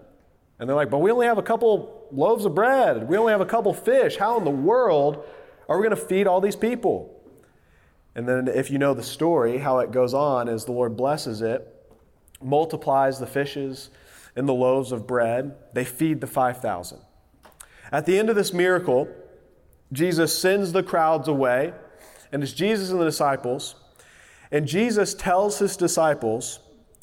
And 0.58 0.68
they're 0.68 0.76
like, 0.76 0.90
but 0.90 0.98
we 0.98 1.10
only 1.10 1.26
have 1.26 1.38
a 1.38 1.42
couple 1.42 2.06
loaves 2.10 2.44
of 2.44 2.54
bread. 2.54 3.08
We 3.08 3.16
only 3.16 3.32
have 3.32 3.40
a 3.40 3.46
couple 3.46 3.72
fish. 3.72 4.16
How 4.16 4.36
in 4.38 4.44
the 4.44 4.50
world 4.50 5.24
are 5.68 5.78
we 5.78 5.86
going 5.86 5.96
to 5.96 6.06
feed 6.06 6.26
all 6.26 6.40
these 6.40 6.56
people? 6.56 7.21
And 8.14 8.28
then, 8.28 8.48
if 8.48 8.70
you 8.70 8.78
know 8.78 8.94
the 8.94 9.02
story, 9.02 9.58
how 9.58 9.78
it 9.78 9.90
goes 9.90 10.12
on 10.12 10.48
is 10.48 10.64
the 10.64 10.72
Lord 10.72 10.96
blesses 10.96 11.40
it, 11.40 11.66
multiplies 12.42 13.18
the 13.18 13.26
fishes 13.26 13.90
and 14.36 14.48
the 14.48 14.54
loaves 14.54 14.92
of 14.92 15.06
bread. 15.06 15.54
They 15.72 15.84
feed 15.84 16.20
the 16.20 16.26
5,000. 16.26 16.98
At 17.90 18.06
the 18.06 18.18
end 18.18 18.30
of 18.30 18.36
this 18.36 18.52
miracle, 18.52 19.08
Jesus 19.92 20.36
sends 20.36 20.72
the 20.72 20.82
crowds 20.82 21.28
away, 21.28 21.72
and 22.32 22.42
it's 22.42 22.52
Jesus 22.52 22.90
and 22.90 23.00
the 23.00 23.04
disciples. 23.04 23.76
And 24.50 24.66
Jesus 24.66 25.14
tells 25.14 25.58
his 25.58 25.76
disciples, 25.76 26.60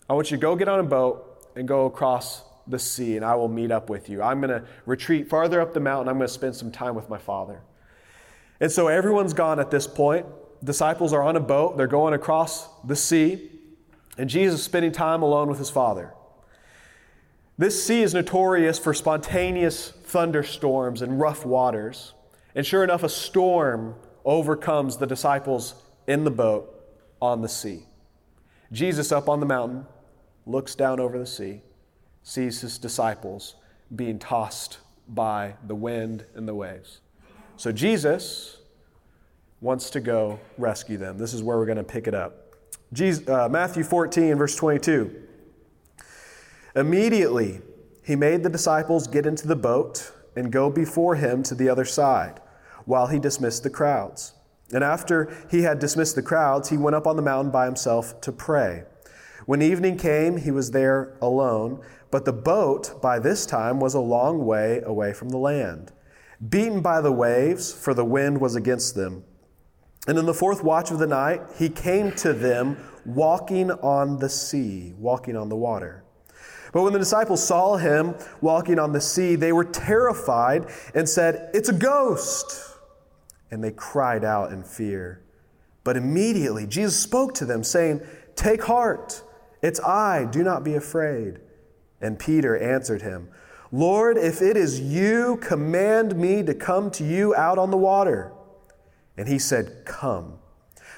I 0.09 0.13
want 0.13 0.31
you 0.31 0.37
to 0.37 0.41
go 0.41 0.55
get 0.55 0.67
on 0.67 0.79
a 0.79 0.83
boat 0.83 1.47
and 1.55 1.67
go 1.67 1.85
across 1.85 2.43
the 2.67 2.79
sea, 2.79 3.15
and 3.15 3.25
I 3.25 3.35
will 3.35 3.47
meet 3.47 3.71
up 3.71 3.89
with 3.89 4.09
you. 4.09 4.21
I'm 4.21 4.41
going 4.41 4.49
to 4.51 4.67
retreat 4.85 5.27
farther 5.27 5.59
up 5.61 5.73
the 5.73 5.79
mountain. 5.79 6.07
I'm 6.07 6.17
going 6.17 6.27
to 6.27 6.33
spend 6.33 6.55
some 6.55 6.71
time 6.71 6.95
with 6.95 7.09
my 7.09 7.17
Father. 7.17 7.61
And 8.59 8.71
so 8.71 8.87
everyone's 8.87 9.33
gone 9.33 9.59
at 9.59 9.71
this 9.71 9.87
point. 9.87 10.25
Disciples 10.63 11.13
are 11.13 11.23
on 11.23 11.35
a 11.35 11.39
boat, 11.39 11.77
they're 11.77 11.87
going 11.87 12.13
across 12.13 12.67
the 12.83 12.95
sea, 12.95 13.49
and 14.17 14.29
Jesus 14.29 14.59
is 14.59 14.65
spending 14.65 14.91
time 14.91 15.21
alone 15.21 15.47
with 15.47 15.57
his 15.57 15.69
Father. 15.69 16.13
This 17.57 17.83
sea 17.83 18.01
is 18.01 18.13
notorious 18.13 18.79
for 18.79 18.93
spontaneous 18.93 19.91
thunderstorms 20.03 21.01
and 21.01 21.19
rough 21.19 21.45
waters. 21.45 22.13
And 22.55 22.65
sure 22.65 22.83
enough, 22.83 23.03
a 23.03 23.09
storm 23.09 23.95
overcomes 24.23 24.97
the 24.97 25.05
disciples 25.05 25.75
in 26.07 26.23
the 26.23 26.31
boat 26.31 26.73
on 27.21 27.41
the 27.41 27.49
sea. 27.49 27.83
Jesus, 28.71 29.11
up 29.11 29.27
on 29.27 29.39
the 29.39 29.45
mountain, 29.45 29.85
looks 30.45 30.75
down 30.75 30.99
over 30.99 31.17
the 31.17 31.25
sea, 31.25 31.61
sees 32.23 32.61
his 32.61 32.77
disciples 32.77 33.55
being 33.95 34.19
tossed 34.19 34.77
by 35.07 35.55
the 35.67 35.75
wind 35.75 36.25
and 36.35 36.47
the 36.47 36.55
waves. 36.55 37.01
So 37.57 37.71
Jesus 37.71 38.58
wants 39.61 39.89
to 39.91 39.99
go 39.99 40.39
rescue 40.57 40.97
them. 40.97 41.17
This 41.17 41.33
is 41.33 41.43
where 41.43 41.57
we're 41.57 41.65
going 41.65 41.77
to 41.77 41.83
pick 41.83 42.07
it 42.07 42.13
up. 42.13 42.53
Jesus, 42.93 43.27
uh, 43.27 43.47
Matthew 43.49 43.83
14, 43.83 44.35
verse 44.35 44.55
22. 44.55 45.23
Immediately, 46.75 47.61
he 48.03 48.15
made 48.15 48.43
the 48.43 48.49
disciples 48.49 49.07
get 49.07 49.25
into 49.25 49.47
the 49.47 49.55
boat 49.55 50.11
and 50.35 50.51
go 50.51 50.69
before 50.69 51.15
him 51.15 51.43
to 51.43 51.55
the 51.55 51.69
other 51.69 51.85
side, 51.85 52.39
while 52.85 53.07
he 53.07 53.19
dismissed 53.19 53.63
the 53.63 53.69
crowds. 53.69 54.33
And 54.71 54.83
after 54.83 55.31
he 55.49 55.63
had 55.63 55.79
dismissed 55.79 56.15
the 56.15 56.21
crowds, 56.21 56.69
he 56.69 56.77
went 56.77 56.95
up 56.95 57.07
on 57.07 57.15
the 57.15 57.21
mountain 57.21 57.51
by 57.51 57.65
himself 57.65 58.21
to 58.21 58.31
pray. 58.31 58.83
When 59.45 59.61
evening 59.61 59.97
came, 59.97 60.37
he 60.37 60.51
was 60.51 60.71
there 60.71 61.17
alone, 61.21 61.81
but 62.11 62.25
the 62.25 62.33
boat 62.33 63.01
by 63.01 63.19
this 63.19 63.45
time 63.45 63.79
was 63.79 63.93
a 63.93 63.99
long 63.99 64.45
way 64.45 64.81
away 64.85 65.13
from 65.13 65.29
the 65.29 65.37
land, 65.37 65.91
beaten 66.49 66.81
by 66.81 67.01
the 67.01 67.11
waves, 67.11 67.73
for 67.73 67.93
the 67.93 68.05
wind 68.05 68.39
was 68.39 68.55
against 68.55 68.95
them. 68.95 69.23
And 70.07 70.17
in 70.17 70.25
the 70.25 70.33
fourth 70.33 70.63
watch 70.63 70.91
of 70.91 70.99
the 70.99 71.07
night, 71.07 71.41
he 71.57 71.69
came 71.69 72.11
to 72.13 72.33
them 72.33 72.77
walking 73.05 73.71
on 73.71 74.17
the 74.17 74.29
sea, 74.29 74.93
walking 74.97 75.35
on 75.35 75.49
the 75.49 75.55
water. 75.55 76.03
But 76.71 76.83
when 76.83 76.93
the 76.93 76.99
disciples 76.99 77.45
saw 77.45 77.77
him 77.77 78.15
walking 78.41 78.79
on 78.79 78.93
the 78.93 79.01
sea, 79.01 79.35
they 79.35 79.51
were 79.51 79.65
terrified 79.65 80.67
and 80.93 81.07
said, 81.07 81.49
It's 81.53 81.69
a 81.69 81.73
ghost! 81.73 82.77
And 83.51 83.63
they 83.63 83.71
cried 83.71 84.23
out 84.23 84.51
in 84.51 84.63
fear. 84.63 85.23
But 85.83 85.97
immediately 85.97 86.67
Jesus 86.67 86.97
spoke 86.97 87.33
to 87.35 87.45
them, 87.45 87.63
saying, 87.63 88.01
Take 88.35 88.63
heart, 88.63 89.23
it's 89.61 89.79
I, 89.79 90.25
do 90.25 90.43
not 90.43 90.63
be 90.63 90.75
afraid. 90.75 91.39
And 92.01 92.19
Peter 92.19 92.57
answered 92.57 93.01
him, 93.01 93.29
Lord, 93.71 94.17
if 94.17 94.41
it 94.41 94.55
is 94.55 94.79
you, 94.79 95.37
command 95.37 96.15
me 96.15 96.43
to 96.43 96.53
come 96.53 96.89
to 96.91 97.03
you 97.03 97.35
out 97.35 97.57
on 97.57 97.71
the 97.71 97.77
water. 97.77 98.31
And 99.19 99.27
he 99.27 99.37
said, 99.37 99.83
Come. 99.85 100.39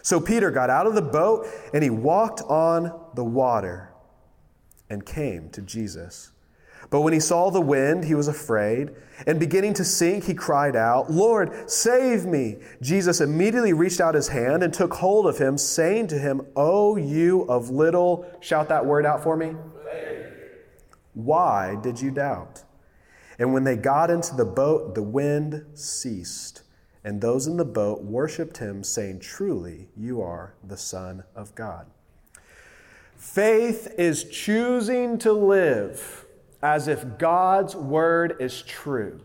So 0.03 0.21
Peter 0.21 0.51
got 0.51 0.69
out 0.69 0.85
of 0.85 0.93
the 0.93 1.01
boat 1.01 1.47
and 1.73 1.83
he 1.83 1.89
walked 1.89 2.41
on 2.41 2.93
the 3.15 3.23
water 3.23 3.93
and 4.91 5.03
came 5.03 5.49
to 5.49 5.61
Jesus. 5.61 6.31
But 6.91 7.01
when 7.01 7.13
he 7.13 7.19
saw 7.19 7.49
the 7.49 7.61
wind, 7.61 8.05
he 8.05 8.13
was 8.13 8.27
afraid, 8.27 8.91
and 9.25 9.39
beginning 9.39 9.73
to 9.75 9.83
sink, 9.83 10.25
he 10.25 10.35
cried 10.35 10.75
out, 10.75 11.09
Lord, 11.09 11.69
save 11.69 12.25
me! 12.25 12.57
Jesus 12.81 13.21
immediately 13.21 13.73
reached 13.73 14.01
out 14.01 14.13
his 14.13 14.27
hand 14.27 14.61
and 14.61 14.71
took 14.71 14.93
hold 14.93 15.25
of 15.25 15.39
him, 15.39 15.57
saying 15.57 16.07
to 16.07 16.19
him, 16.19 16.41
O 16.55 16.97
you 16.97 17.43
of 17.43 17.69
little, 17.69 18.29
shout 18.39 18.69
that 18.69 18.85
word 18.85 19.05
out 19.05 19.23
for 19.23 19.35
me. 19.35 19.55
Why 21.13 21.75
did 21.81 21.99
you 21.99 22.11
doubt? 22.11 22.63
And 23.39 23.51
when 23.51 23.63
they 23.63 23.77
got 23.77 24.11
into 24.11 24.35
the 24.35 24.45
boat, 24.45 24.93
the 24.93 25.03
wind 25.03 25.65
ceased, 25.73 26.61
and 27.03 27.19
those 27.19 27.47
in 27.47 27.57
the 27.57 27.65
boat 27.65 28.03
worshiped 28.03 28.57
him, 28.57 28.83
saying, 28.83 29.19
Truly, 29.19 29.89
you 29.97 30.21
are 30.21 30.53
the 30.63 30.77
Son 30.77 31.23
of 31.35 31.55
God. 31.55 31.87
Faith 33.15 33.93
is 33.97 34.23
choosing 34.25 35.17
to 35.19 35.31
live 35.31 36.25
as 36.61 36.87
if 36.87 37.17
God's 37.17 37.75
word 37.75 38.35
is 38.39 38.61
true, 38.61 39.21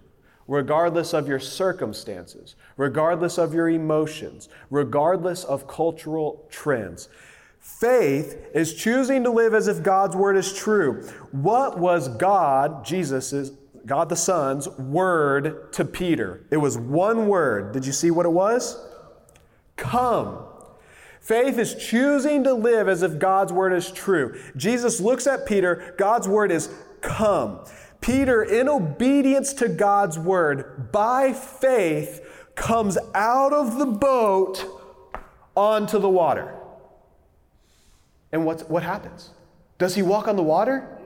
regardless 0.49 1.13
of 1.13 1.29
your 1.29 1.39
circumstances, 1.39 2.57
regardless 2.77 3.39
of 3.39 3.53
your 3.53 3.69
emotions, 3.69 4.49
regardless 4.71 5.45
of 5.45 5.69
cultural 5.69 6.47
trends. 6.51 7.09
Faith 7.59 8.47
is 8.55 8.75
choosing 8.75 9.25
to 9.25 9.31
live 9.31 9.53
as 9.53 9.67
if 9.67 9.83
God's 9.83 10.15
word 10.15 10.37
is 10.37 10.53
true. 10.53 11.03
What 11.33 11.79
was 11.79 12.09
God, 12.09 12.85
Jesus' 12.85 13.51
God 13.87 14.09
the 14.09 14.17
Son's 14.17 14.69
word 14.69 15.73
to 15.75 15.85
Peter? 15.85 16.45
It 16.51 16.59
was 16.59 16.77
one 16.77 17.29
word. 17.29 17.73
Did 17.73 17.87
you 17.87 17.93
see 17.93 18.11
what 18.11 18.27
it 18.27 18.33
was? 18.33 18.85
Come. 19.77 20.45
Faith 21.21 21.59
is 21.59 21.75
choosing 21.75 22.45
to 22.45 22.55
live 22.55 22.89
as 22.89 23.03
if 23.03 23.19
God's 23.19 23.53
word 23.53 23.73
is 23.73 23.91
true. 23.91 24.39
Jesus 24.57 25.01
looks 25.01 25.27
at 25.27 25.47
Peter, 25.47 25.95
God's 25.99 26.29
word 26.29 26.51
is 26.51 26.69
come. 27.01 27.61
Peter, 28.01 28.43
in 28.43 28.69
obedience 28.69 29.53
to 29.55 29.69
God's 29.69 30.19
word, 30.19 30.93
by 30.93 31.33
faith, 31.33 32.21
comes 32.55 32.97
out 33.15 33.53
of 33.53 33.79
the 33.79 33.87
boat 33.87 34.65
onto 35.57 35.99
the 35.99 36.09
water. 36.09 36.55
And 38.31 38.45
what's, 38.45 38.63
what 38.65 38.83
happens? 38.83 39.31
Does 39.79 39.95
he 39.95 40.03
walk 40.03 40.29
on 40.29 40.37
the 40.37 40.43
water? 40.43 40.97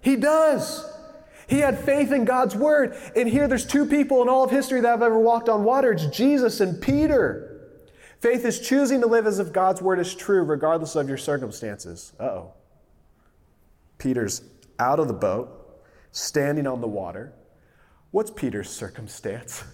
He 0.00 0.16
does. 0.16 0.84
He 1.46 1.58
had 1.58 1.78
faith 1.78 2.12
in 2.12 2.24
God's 2.24 2.54
word. 2.54 2.96
And 3.16 3.28
here 3.28 3.48
there's 3.48 3.66
two 3.66 3.86
people 3.86 4.22
in 4.22 4.28
all 4.28 4.44
of 4.44 4.50
history 4.50 4.80
that 4.80 4.88
have 4.88 5.02
ever 5.02 5.18
walked 5.18 5.48
on 5.48 5.64
water 5.64 5.92
it's 5.92 6.06
Jesus 6.06 6.60
and 6.60 6.80
Peter. 6.80 7.50
Faith 8.20 8.44
is 8.44 8.60
choosing 8.60 9.00
to 9.02 9.06
live 9.06 9.26
as 9.26 9.38
if 9.38 9.52
God's 9.52 9.82
word 9.82 9.98
is 9.98 10.14
true, 10.14 10.42
regardless 10.42 10.96
of 10.96 11.08
your 11.08 11.18
circumstances. 11.18 12.12
Uh 12.18 12.24
oh. 12.24 12.54
Peter's 13.98 14.42
out 14.78 14.98
of 14.98 15.08
the 15.08 15.14
boat, 15.14 15.82
standing 16.12 16.66
on 16.66 16.80
the 16.80 16.88
water. 16.88 17.32
What's 18.10 18.30
Peter's 18.30 18.70
circumstance? 18.70 19.64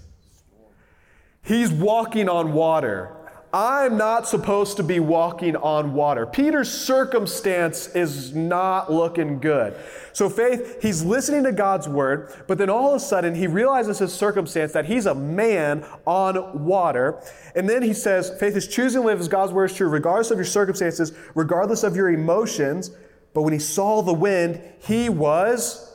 He's 1.43 1.71
walking 1.71 2.29
on 2.29 2.53
water. 2.53 3.17
I'm 3.53 3.97
not 3.97 4.29
supposed 4.29 4.77
to 4.77 4.85
be 4.85 5.01
walking 5.01 5.57
on 5.57 5.93
water. 5.93 6.25
Peter's 6.25 6.71
circumstance 6.71 7.89
is 7.97 8.33
not 8.33 8.93
looking 8.93 9.41
good. 9.41 9.75
So, 10.13 10.29
faith, 10.29 10.81
he's 10.81 11.03
listening 11.03 11.43
to 11.45 11.53
God's 11.53 11.89
word, 11.89 12.33
but 12.47 12.59
then 12.59 12.71
all 12.71 12.91
of 12.91 12.97
a 12.97 13.01
sudden 13.01 13.35
he 13.35 13.49
realizes 13.49 13.99
his 13.99 14.13
circumstance 14.15 14.73
that 14.73 14.87
he's 14.87 15.07
a 15.07 15.15
man 15.15 15.85
on 16.07 16.65
water. 16.65 17.21
And 17.57 17.69
then 17.69 17.83
he 17.83 17.93
says, 17.93 18.31
faith 18.39 18.57
is 18.57 18.69
choosing 18.69 19.03
to 19.03 19.07
live 19.09 19.19
as 19.19 19.27
God's 19.27 19.53
word 19.53 19.71
is 19.71 19.77
true, 19.77 19.89
regardless 19.89 20.31
of 20.31 20.39
your 20.39 20.45
circumstances, 20.45 21.13
regardless 21.35 21.83
of 21.83 21.97
your 21.97 22.11
emotions. 22.11 22.93
But 23.35 23.43
when 23.43 23.53
he 23.53 23.59
saw 23.59 24.03
the 24.03 24.13
wind, 24.13 24.63
he 24.79 25.09
was 25.09 25.93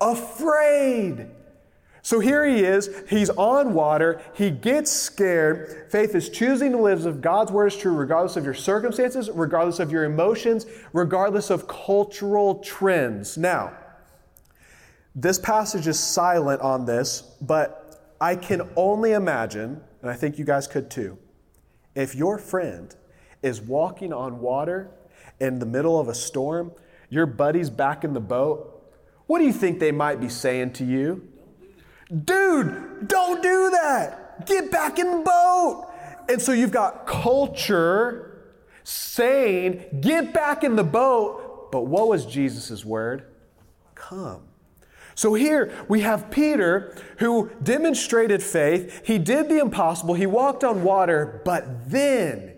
afraid. 0.00 1.28
So 2.08 2.20
here 2.20 2.46
he 2.46 2.64
is, 2.64 2.88
he's 3.10 3.28
on 3.28 3.74
water, 3.74 4.22
he 4.32 4.50
gets 4.50 4.90
scared. 4.90 5.90
Faith 5.90 6.14
is 6.14 6.30
choosing 6.30 6.72
to 6.72 6.78
live 6.78 7.00
as 7.00 7.04
if 7.04 7.20
God's 7.20 7.52
word 7.52 7.66
is 7.66 7.76
true, 7.76 7.94
regardless 7.94 8.34
of 8.38 8.46
your 8.46 8.54
circumstances, 8.54 9.28
regardless 9.28 9.78
of 9.78 9.92
your 9.92 10.04
emotions, 10.04 10.64
regardless 10.94 11.50
of 11.50 11.68
cultural 11.68 12.60
trends. 12.60 13.36
Now, 13.36 13.74
this 15.14 15.38
passage 15.38 15.86
is 15.86 16.00
silent 16.00 16.62
on 16.62 16.86
this, 16.86 17.20
but 17.42 18.14
I 18.18 18.36
can 18.36 18.62
only 18.74 19.12
imagine, 19.12 19.78
and 20.00 20.10
I 20.10 20.14
think 20.14 20.38
you 20.38 20.46
guys 20.46 20.66
could 20.66 20.90
too, 20.90 21.18
if 21.94 22.14
your 22.14 22.38
friend 22.38 22.96
is 23.42 23.60
walking 23.60 24.14
on 24.14 24.40
water 24.40 24.90
in 25.40 25.58
the 25.58 25.66
middle 25.66 26.00
of 26.00 26.08
a 26.08 26.14
storm, 26.14 26.72
your 27.10 27.26
buddy's 27.26 27.68
back 27.68 28.02
in 28.02 28.14
the 28.14 28.18
boat, 28.18 28.96
what 29.26 29.40
do 29.40 29.44
you 29.44 29.52
think 29.52 29.78
they 29.78 29.92
might 29.92 30.22
be 30.22 30.30
saying 30.30 30.72
to 30.72 30.86
you? 30.86 31.28
Dude, 32.10 33.08
don't 33.08 33.42
do 33.42 33.70
that. 33.70 34.46
Get 34.46 34.70
back 34.70 34.98
in 34.98 35.10
the 35.10 35.18
boat. 35.18 35.90
And 36.28 36.40
so 36.40 36.52
you've 36.52 36.70
got 36.70 37.06
culture 37.06 38.44
saying, 38.84 39.84
get 40.00 40.32
back 40.32 40.64
in 40.64 40.76
the 40.76 40.84
boat. 40.84 41.70
But 41.70 41.82
what 41.82 42.08
was 42.08 42.24
Jesus' 42.24 42.84
word? 42.84 43.24
Come. 43.94 44.42
So 45.14 45.34
here 45.34 45.72
we 45.88 46.02
have 46.02 46.30
Peter 46.30 46.96
who 47.18 47.50
demonstrated 47.62 48.42
faith. 48.42 49.02
He 49.04 49.18
did 49.18 49.48
the 49.48 49.58
impossible. 49.58 50.14
He 50.14 50.26
walked 50.26 50.62
on 50.62 50.84
water, 50.84 51.42
but 51.44 51.90
then 51.90 52.54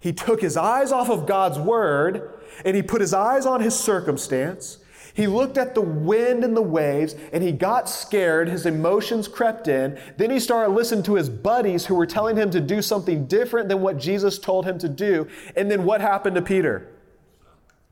he 0.00 0.12
took 0.12 0.40
his 0.40 0.56
eyes 0.56 0.90
off 0.90 1.08
of 1.08 1.26
God's 1.26 1.60
word 1.60 2.34
and 2.64 2.74
he 2.74 2.82
put 2.82 3.00
his 3.00 3.14
eyes 3.14 3.46
on 3.46 3.60
his 3.60 3.78
circumstance. 3.78 4.78
He 5.14 5.26
looked 5.26 5.58
at 5.58 5.74
the 5.74 5.82
wind 5.82 6.42
and 6.42 6.56
the 6.56 6.62
waves 6.62 7.14
and 7.32 7.42
he 7.42 7.52
got 7.52 7.88
scared. 7.88 8.48
His 8.48 8.64
emotions 8.64 9.28
crept 9.28 9.68
in. 9.68 9.98
Then 10.16 10.30
he 10.30 10.40
started 10.40 10.72
listening 10.72 11.04
to 11.04 11.14
his 11.14 11.28
buddies 11.28 11.86
who 11.86 11.94
were 11.94 12.06
telling 12.06 12.36
him 12.36 12.50
to 12.50 12.60
do 12.60 12.80
something 12.80 13.26
different 13.26 13.68
than 13.68 13.82
what 13.82 13.98
Jesus 13.98 14.38
told 14.38 14.64
him 14.64 14.78
to 14.78 14.88
do. 14.88 15.28
And 15.54 15.70
then 15.70 15.84
what 15.84 16.00
happened 16.00 16.36
to 16.36 16.42
Peter? 16.42 16.88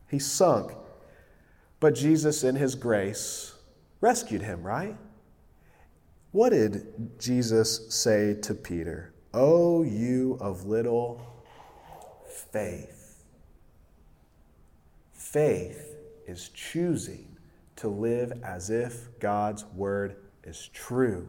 He 0.09 0.19
sunk. 0.19 0.73
But 1.79 1.95
Jesus, 1.95 2.43
in 2.43 2.57
his 2.57 2.75
grace, 2.75 3.55
rescued 4.01 4.43
him, 4.43 4.63
right? 4.63 4.97
What 6.33 6.51
did 6.51 7.19
Jesus 7.19 7.93
say 7.95 8.35
to 8.43 8.55
Peter? 8.55 9.13
Oh, 9.35 9.83
you 9.83 10.39
of 10.41 10.67
little 10.67 11.21
faith. 12.27 13.25
Faith 15.13 15.90
is 16.31 16.49
choosing 16.51 17.37
to 17.77 17.89
live 17.89 18.33
as 18.45 18.71
if 18.71 19.19
God's 19.19 19.65
word 19.75 20.17
is 20.45 20.69
true, 20.69 21.29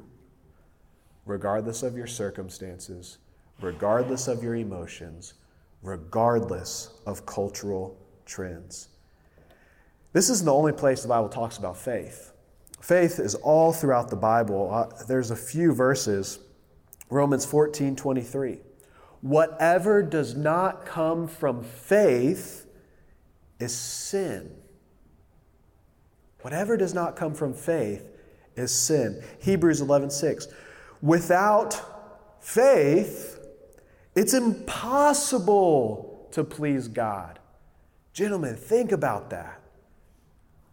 regardless 1.25 1.83
of 1.83 1.97
your 1.97 2.07
circumstances, 2.07 3.17
regardless 3.61 4.27
of 4.27 4.43
your 4.43 4.55
emotions, 4.55 5.33
regardless 5.81 6.99
of 7.05 7.25
cultural 7.25 7.97
trends. 8.25 8.89
This 10.13 10.29
isn't 10.29 10.45
the 10.45 10.53
only 10.53 10.73
place 10.73 11.01
the 11.01 11.07
Bible 11.07 11.29
talks 11.29 11.57
about 11.57 11.77
faith. 11.77 12.33
Faith 12.81 13.19
is 13.19 13.35
all 13.35 13.71
throughout 13.71 14.09
the 14.09 14.15
Bible. 14.15 14.71
Uh, 14.71 15.03
there's 15.05 15.31
a 15.31 15.35
few 15.35 15.73
verses. 15.73 16.39
Romans 17.09 17.45
14 17.45 17.95
23. 17.95 18.59
Whatever 19.21 20.01
does 20.01 20.35
not 20.35 20.85
come 20.85 21.27
from 21.27 21.63
faith 21.63 22.65
is 23.59 23.75
sin. 23.75 24.60
Whatever 26.41 26.77
does 26.77 26.93
not 26.93 27.15
come 27.15 27.33
from 27.33 27.53
faith 27.53 28.09
is 28.55 28.73
sin. 28.73 29.23
Hebrews 29.39 29.81
11 29.81 30.09
6. 30.09 30.47
Without 31.01 31.81
faith, 32.43 33.39
it's 34.15 34.33
impossible 34.33 36.27
to 36.31 36.43
please 36.43 36.87
God. 36.87 37.39
Gentlemen, 38.13 38.55
think 38.55 38.91
about 38.91 39.29
that. 39.29 39.61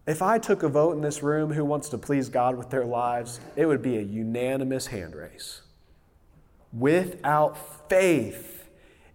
If 0.06 0.22
I 0.22 0.38
took 0.38 0.62
a 0.62 0.68
vote 0.68 0.96
in 0.96 1.02
this 1.02 1.22
room 1.22 1.52
who 1.52 1.64
wants 1.64 1.90
to 1.90 1.98
please 1.98 2.28
God 2.28 2.56
with 2.56 2.70
their 2.70 2.84
lives, 2.84 3.40
it 3.56 3.66
would 3.66 3.82
be 3.82 3.98
a 3.98 4.02
unanimous 4.02 4.86
hand 4.86 5.14
raise. 5.14 5.60
Without 6.72 7.88
faith, 7.88 8.68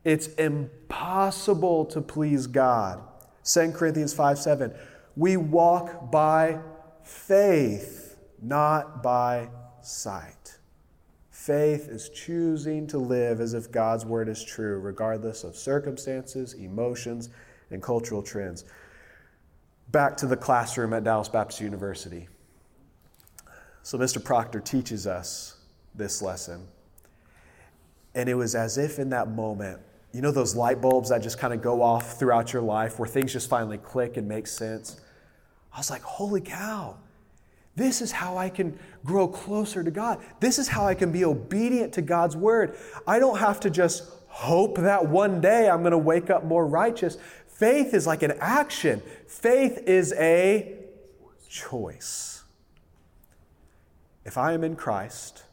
it's 0.03 0.27
impossible 0.27 1.85
to 1.85 2.01
please 2.01 2.47
God. 2.47 3.01
2 3.43 3.71
Corinthians 3.71 4.13
5 4.13 4.37
7. 4.37 4.73
We 5.15 5.37
walk 5.37 6.11
by 6.11 6.59
faith, 7.03 8.17
not 8.41 9.03
by 9.03 9.49
sight. 9.81 10.57
Faith 11.29 11.89
is 11.89 12.09
choosing 12.09 12.87
to 12.87 12.97
live 12.97 13.41
as 13.41 13.53
if 13.53 13.71
God's 13.71 14.05
word 14.05 14.29
is 14.29 14.43
true, 14.43 14.79
regardless 14.79 15.43
of 15.43 15.55
circumstances, 15.55 16.53
emotions, 16.53 17.29
and 17.69 17.81
cultural 17.81 18.21
trends 18.21 18.65
back 19.93 20.17
to 20.17 20.25
the 20.25 20.35
classroom 20.35 20.91
at 20.91 21.03
Dallas 21.03 21.29
Baptist 21.29 21.61
University. 21.61 22.27
So, 23.83 23.97
Mr. 23.97 24.21
Proctor 24.21 24.59
teaches 24.59 25.07
us 25.07 25.57
this 25.93 26.21
lesson. 26.21 26.67
And 28.15 28.27
it 28.27 28.33
was 28.33 28.55
as 28.55 28.77
if 28.77 28.99
in 28.99 29.09
that 29.09 29.29
moment, 29.29 29.79
you 30.11 30.21
know, 30.21 30.31
those 30.31 30.55
light 30.55 30.81
bulbs 30.81 31.09
that 31.09 31.21
just 31.21 31.37
kind 31.37 31.53
of 31.53 31.61
go 31.61 31.81
off 31.81 32.17
throughout 32.19 32.53
your 32.53 32.61
life 32.61 32.99
where 32.99 33.07
things 33.07 33.33
just 33.33 33.49
finally 33.49 33.77
click 33.77 34.17
and 34.17 34.27
make 34.27 34.47
sense. 34.47 34.99
I 35.73 35.77
was 35.77 35.89
like, 35.89 36.03
holy 36.03 36.41
cow, 36.41 36.97
this 37.75 38.01
is 38.01 38.11
how 38.11 38.37
I 38.37 38.49
can 38.49 38.77
grow 39.03 39.27
closer 39.27 39.83
to 39.83 39.89
God. 39.89 40.23
This 40.39 40.59
is 40.59 40.67
how 40.67 40.85
I 40.85 40.93
can 40.93 41.11
be 41.11 41.25
obedient 41.25 41.93
to 41.93 42.01
God's 42.01 42.35
word. 42.35 42.77
I 43.07 43.19
don't 43.19 43.39
have 43.39 43.59
to 43.61 43.69
just 43.69 44.03
hope 44.27 44.77
that 44.77 45.07
one 45.07 45.41
day 45.41 45.69
I'm 45.69 45.81
going 45.81 45.91
to 45.91 45.97
wake 45.97 46.29
up 46.29 46.43
more 46.43 46.65
righteous. 46.67 47.17
Faith 47.47 47.93
is 47.93 48.05
like 48.05 48.23
an 48.23 48.33
action, 48.39 49.01
faith 49.27 49.79
is 49.87 50.13
a 50.13 50.75
choice. 51.49 52.43
If 54.25 54.37
I 54.37 54.53
am 54.53 54.63
in 54.63 54.75
Christ, 54.75 55.43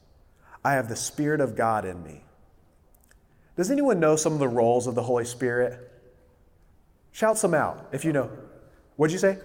I 0.64 0.74
have 0.74 0.88
the 0.88 0.96
Spirit 0.96 1.40
of 1.40 1.56
God 1.56 1.85
in 1.85 2.02
me. 2.02 2.24
Does 3.56 3.70
anyone 3.70 4.00
know 4.00 4.16
some 4.16 4.33
of 4.33 4.38
the 4.38 4.48
roles 4.48 4.87
of 4.87 4.94
the 4.94 5.02
Holy 5.02 5.24
Spirit? 5.24 5.90
Shout 7.12 7.37
some 7.37 7.54
out 7.54 7.88
if 7.92 8.04
you 8.04 8.12
know. 8.12 8.30
What'd 8.96 9.12
you 9.12 9.18
say? 9.18 9.38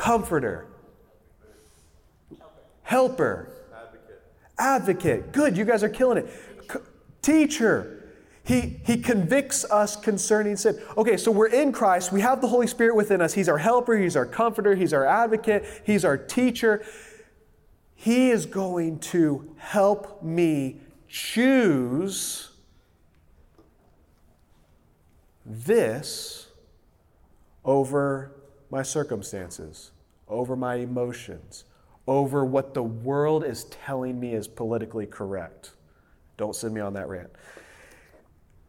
Comforter. 0.00 0.64
Helper. 2.80 3.52
Advocate. 3.70 4.22
Advocate. 4.58 5.32
Good, 5.32 5.58
you 5.58 5.66
guys 5.66 5.82
are 5.82 5.90
killing 5.90 6.16
it. 6.16 6.30
Teacher. 7.20 8.08
He, 8.42 8.80
he 8.86 8.96
convicts 8.96 9.70
us 9.70 9.96
concerning 9.96 10.56
sin. 10.56 10.80
Okay, 10.96 11.18
so 11.18 11.30
we're 11.30 11.48
in 11.48 11.70
Christ. 11.70 12.12
We 12.12 12.22
have 12.22 12.40
the 12.40 12.48
Holy 12.48 12.66
Spirit 12.66 12.96
within 12.96 13.20
us. 13.20 13.34
He's 13.34 13.46
our 13.46 13.58
helper, 13.58 13.94
He's 13.98 14.16
our 14.16 14.24
comforter, 14.24 14.74
He's 14.74 14.94
our 14.94 15.04
advocate, 15.04 15.66
He's 15.84 16.02
our 16.02 16.16
teacher. 16.16 16.82
He 17.94 18.30
is 18.30 18.46
going 18.46 19.00
to 19.00 19.54
help 19.58 20.22
me 20.22 20.80
choose 21.08 22.48
this 25.44 26.46
over 27.66 28.39
my 28.70 28.82
circumstances, 28.82 29.90
over 30.28 30.56
my 30.56 30.76
emotions, 30.76 31.64
over 32.06 32.44
what 32.44 32.74
the 32.74 32.82
world 32.82 33.44
is 33.44 33.64
telling 33.64 34.18
me 34.18 34.34
is 34.34 34.48
politically 34.48 35.06
correct. 35.06 35.72
Don't 36.36 36.54
send 36.54 36.74
me 36.74 36.80
on 36.80 36.94
that 36.94 37.08
rant. 37.08 37.30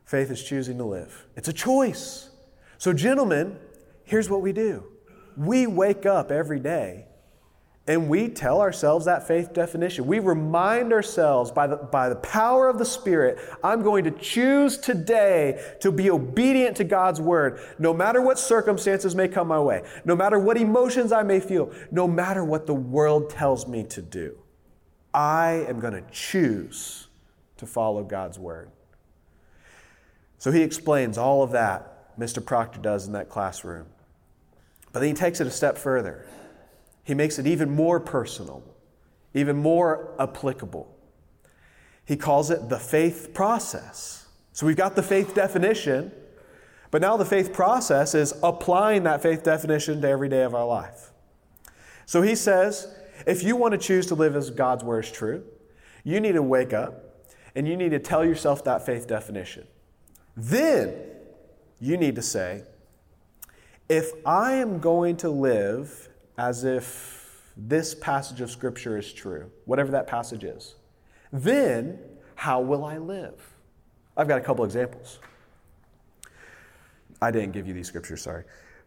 Faith 0.05 0.29
is 0.29 0.43
choosing 0.43 0.77
to 0.77 0.83
live. 0.83 1.25
It's 1.37 1.47
a 1.47 1.53
choice. 1.53 2.29
So, 2.77 2.91
gentlemen, 2.93 3.57
here's 4.03 4.29
what 4.29 4.41
we 4.41 4.51
do 4.51 4.83
we 5.37 5.67
wake 5.67 6.05
up 6.05 6.31
every 6.31 6.59
day 6.59 7.05
and 7.87 8.07
we 8.07 8.27
tell 8.27 8.61
ourselves 8.61 9.05
that 9.05 9.27
faith 9.27 9.53
definition. 9.53 10.05
We 10.05 10.19
remind 10.19 10.93
ourselves 10.93 11.51
by 11.51 11.65
the, 11.65 11.77
by 11.77 12.09
the 12.09 12.15
power 12.15 12.69
of 12.69 12.77
the 12.77 12.85
Spirit, 12.85 13.39
I'm 13.63 13.81
going 13.81 14.03
to 14.03 14.11
choose 14.11 14.77
today 14.77 15.75
to 15.81 15.91
be 15.91 16.11
obedient 16.11 16.77
to 16.77 16.83
God's 16.83 17.19
word, 17.19 17.59
no 17.79 17.91
matter 17.91 18.21
what 18.21 18.37
circumstances 18.37 19.15
may 19.15 19.27
come 19.27 19.47
my 19.47 19.59
way, 19.59 19.83
no 20.05 20.15
matter 20.15 20.37
what 20.37 20.57
emotions 20.57 21.11
I 21.11 21.23
may 21.23 21.39
feel, 21.39 21.71
no 21.89 22.07
matter 22.07 22.43
what 22.43 22.67
the 22.67 22.75
world 22.75 23.31
tells 23.31 23.67
me 23.67 23.83
to 23.85 24.01
do. 24.01 24.37
I 25.13 25.65
am 25.67 25.79
going 25.79 25.93
to 25.93 26.03
choose 26.11 27.07
to 27.57 27.65
follow 27.65 28.03
God's 28.03 28.37
word. 28.37 28.69
So 30.37 30.51
he 30.51 30.61
explains 30.61 31.17
all 31.17 31.41
of 31.41 31.51
that, 31.51 32.17
Mr. 32.19 32.45
Proctor 32.45 32.79
does 32.79 33.07
in 33.07 33.13
that 33.13 33.29
classroom. 33.29 33.87
But 34.93 34.99
then 34.99 35.09
he 35.09 35.15
takes 35.15 35.41
it 35.41 35.47
a 35.47 35.51
step 35.51 35.77
further. 35.77 36.25
He 37.03 37.13
makes 37.13 37.39
it 37.39 37.47
even 37.47 37.69
more 37.69 37.99
personal, 37.99 38.63
even 39.33 39.57
more 39.57 40.13
applicable. 40.19 40.95
He 42.05 42.15
calls 42.15 42.51
it 42.51 42.69
the 42.69 42.79
faith 42.79 43.33
process. 43.33 44.27
So 44.53 44.65
we've 44.65 44.75
got 44.75 44.95
the 44.95 45.03
faith 45.03 45.33
definition, 45.33 46.11
but 46.91 47.01
now 47.01 47.17
the 47.17 47.25
faith 47.25 47.53
process 47.53 48.13
is 48.13 48.33
applying 48.43 49.03
that 49.03 49.21
faith 49.21 49.43
definition 49.43 50.01
to 50.01 50.07
every 50.09 50.29
day 50.29 50.43
of 50.43 50.53
our 50.53 50.65
life. 50.65 51.11
So 52.05 52.21
he 52.21 52.35
says, 52.35 52.93
if 53.25 53.43
you 53.43 53.55
want 53.55 53.71
to 53.71 53.77
choose 53.77 54.05
to 54.07 54.15
live 54.15 54.35
as 54.35 54.49
God's 54.49 54.83
word 54.83 55.05
is 55.05 55.11
true, 55.11 55.43
you 56.03 56.19
need 56.19 56.33
to 56.33 56.43
wake 56.43 56.73
up 56.73 57.25
and 57.55 57.67
you 57.67 57.77
need 57.77 57.91
to 57.91 57.99
tell 57.99 58.25
yourself 58.25 58.63
that 58.65 58.85
faith 58.85 59.07
definition. 59.07 59.65
Then 60.35 60.95
you 61.79 61.97
need 61.97 62.15
to 62.15 62.21
say, 62.21 62.63
if 63.89 64.11
I 64.25 64.53
am 64.53 64.79
going 64.79 65.17
to 65.17 65.29
live 65.29 66.09
as 66.37 66.63
if 66.63 67.43
this 67.57 67.93
passage 67.93 68.41
of 68.41 68.49
Scripture 68.49 68.97
is 68.97 69.11
true, 69.11 69.51
whatever 69.65 69.91
that 69.91 70.07
passage 70.07 70.43
is, 70.43 70.75
then 71.31 71.99
how 72.35 72.59
will 72.59 72.83
I 72.83 72.97
live? 72.97 73.39
I've 74.17 74.27
got 74.27 74.39
a 74.39 74.43
couple 74.43 74.65
examples. 74.65 75.19
I 77.21 77.31
didn't 77.31 77.51
give 77.51 77.67
you 77.67 77.73
these 77.73 77.87
scriptures, 77.87 78.23
sorry. 78.23 78.43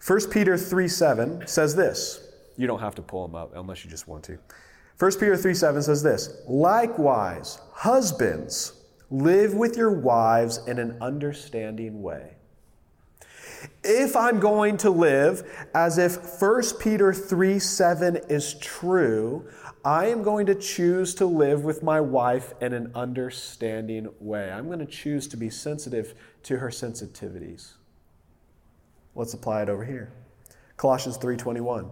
1 0.07 0.31
Peter 0.31 0.59
3 0.59 0.89
7 0.89 1.47
says 1.47 1.77
this. 1.77 2.29
You 2.57 2.67
don't 2.67 2.81
have 2.81 2.95
to 2.97 3.03
pull 3.03 3.27
them 3.27 3.35
up 3.35 3.55
unless 3.55 3.85
you 3.85 3.91
just 3.91 4.09
want 4.09 4.25
to. 4.25 4.39
1 4.99 5.13
Peter 5.13 5.37
3 5.37 5.55
7 5.55 5.83
says 5.83 6.03
this 6.03 6.43
Likewise, 6.49 7.61
husbands, 7.73 8.85
live 9.11 9.55
with 9.55 9.77
your 9.77 9.93
wives 9.93 10.67
in 10.67 10.79
an 10.79 10.99
understanding 11.01 12.03
way. 12.03 12.35
If 13.83 14.17
I'm 14.17 14.41
going 14.41 14.77
to 14.79 14.91
live 14.91 15.69
as 15.75 15.99
if 15.99 16.41
1 16.41 16.63
Peter 16.81 17.13
3 17.13 17.59
7 17.59 18.17
is 18.29 18.55
true, 18.55 19.47
I 19.85 20.07
am 20.07 20.23
going 20.23 20.47
to 20.47 20.55
choose 20.55 21.15
to 21.17 21.27
live 21.27 21.65
with 21.65 21.83
my 21.83 22.01
wife 22.01 22.55
in 22.61 22.73
an 22.73 22.91
understanding 22.95 24.09
way. 24.19 24.51
I'm 24.51 24.67
going 24.67 24.79
to 24.79 24.87
choose 24.87 25.29
to 25.29 25.37
be 25.37 25.51
sensitive 25.51 26.15
to 26.45 26.59
her 26.59 26.69
sensitivities. 26.69 27.73
Let's 29.15 29.35
apply 29.35 29.63
it 29.63 29.69
over 29.69 29.85
here. 29.85 30.13
Colossians 30.77 31.19
3:21. 31.19 31.91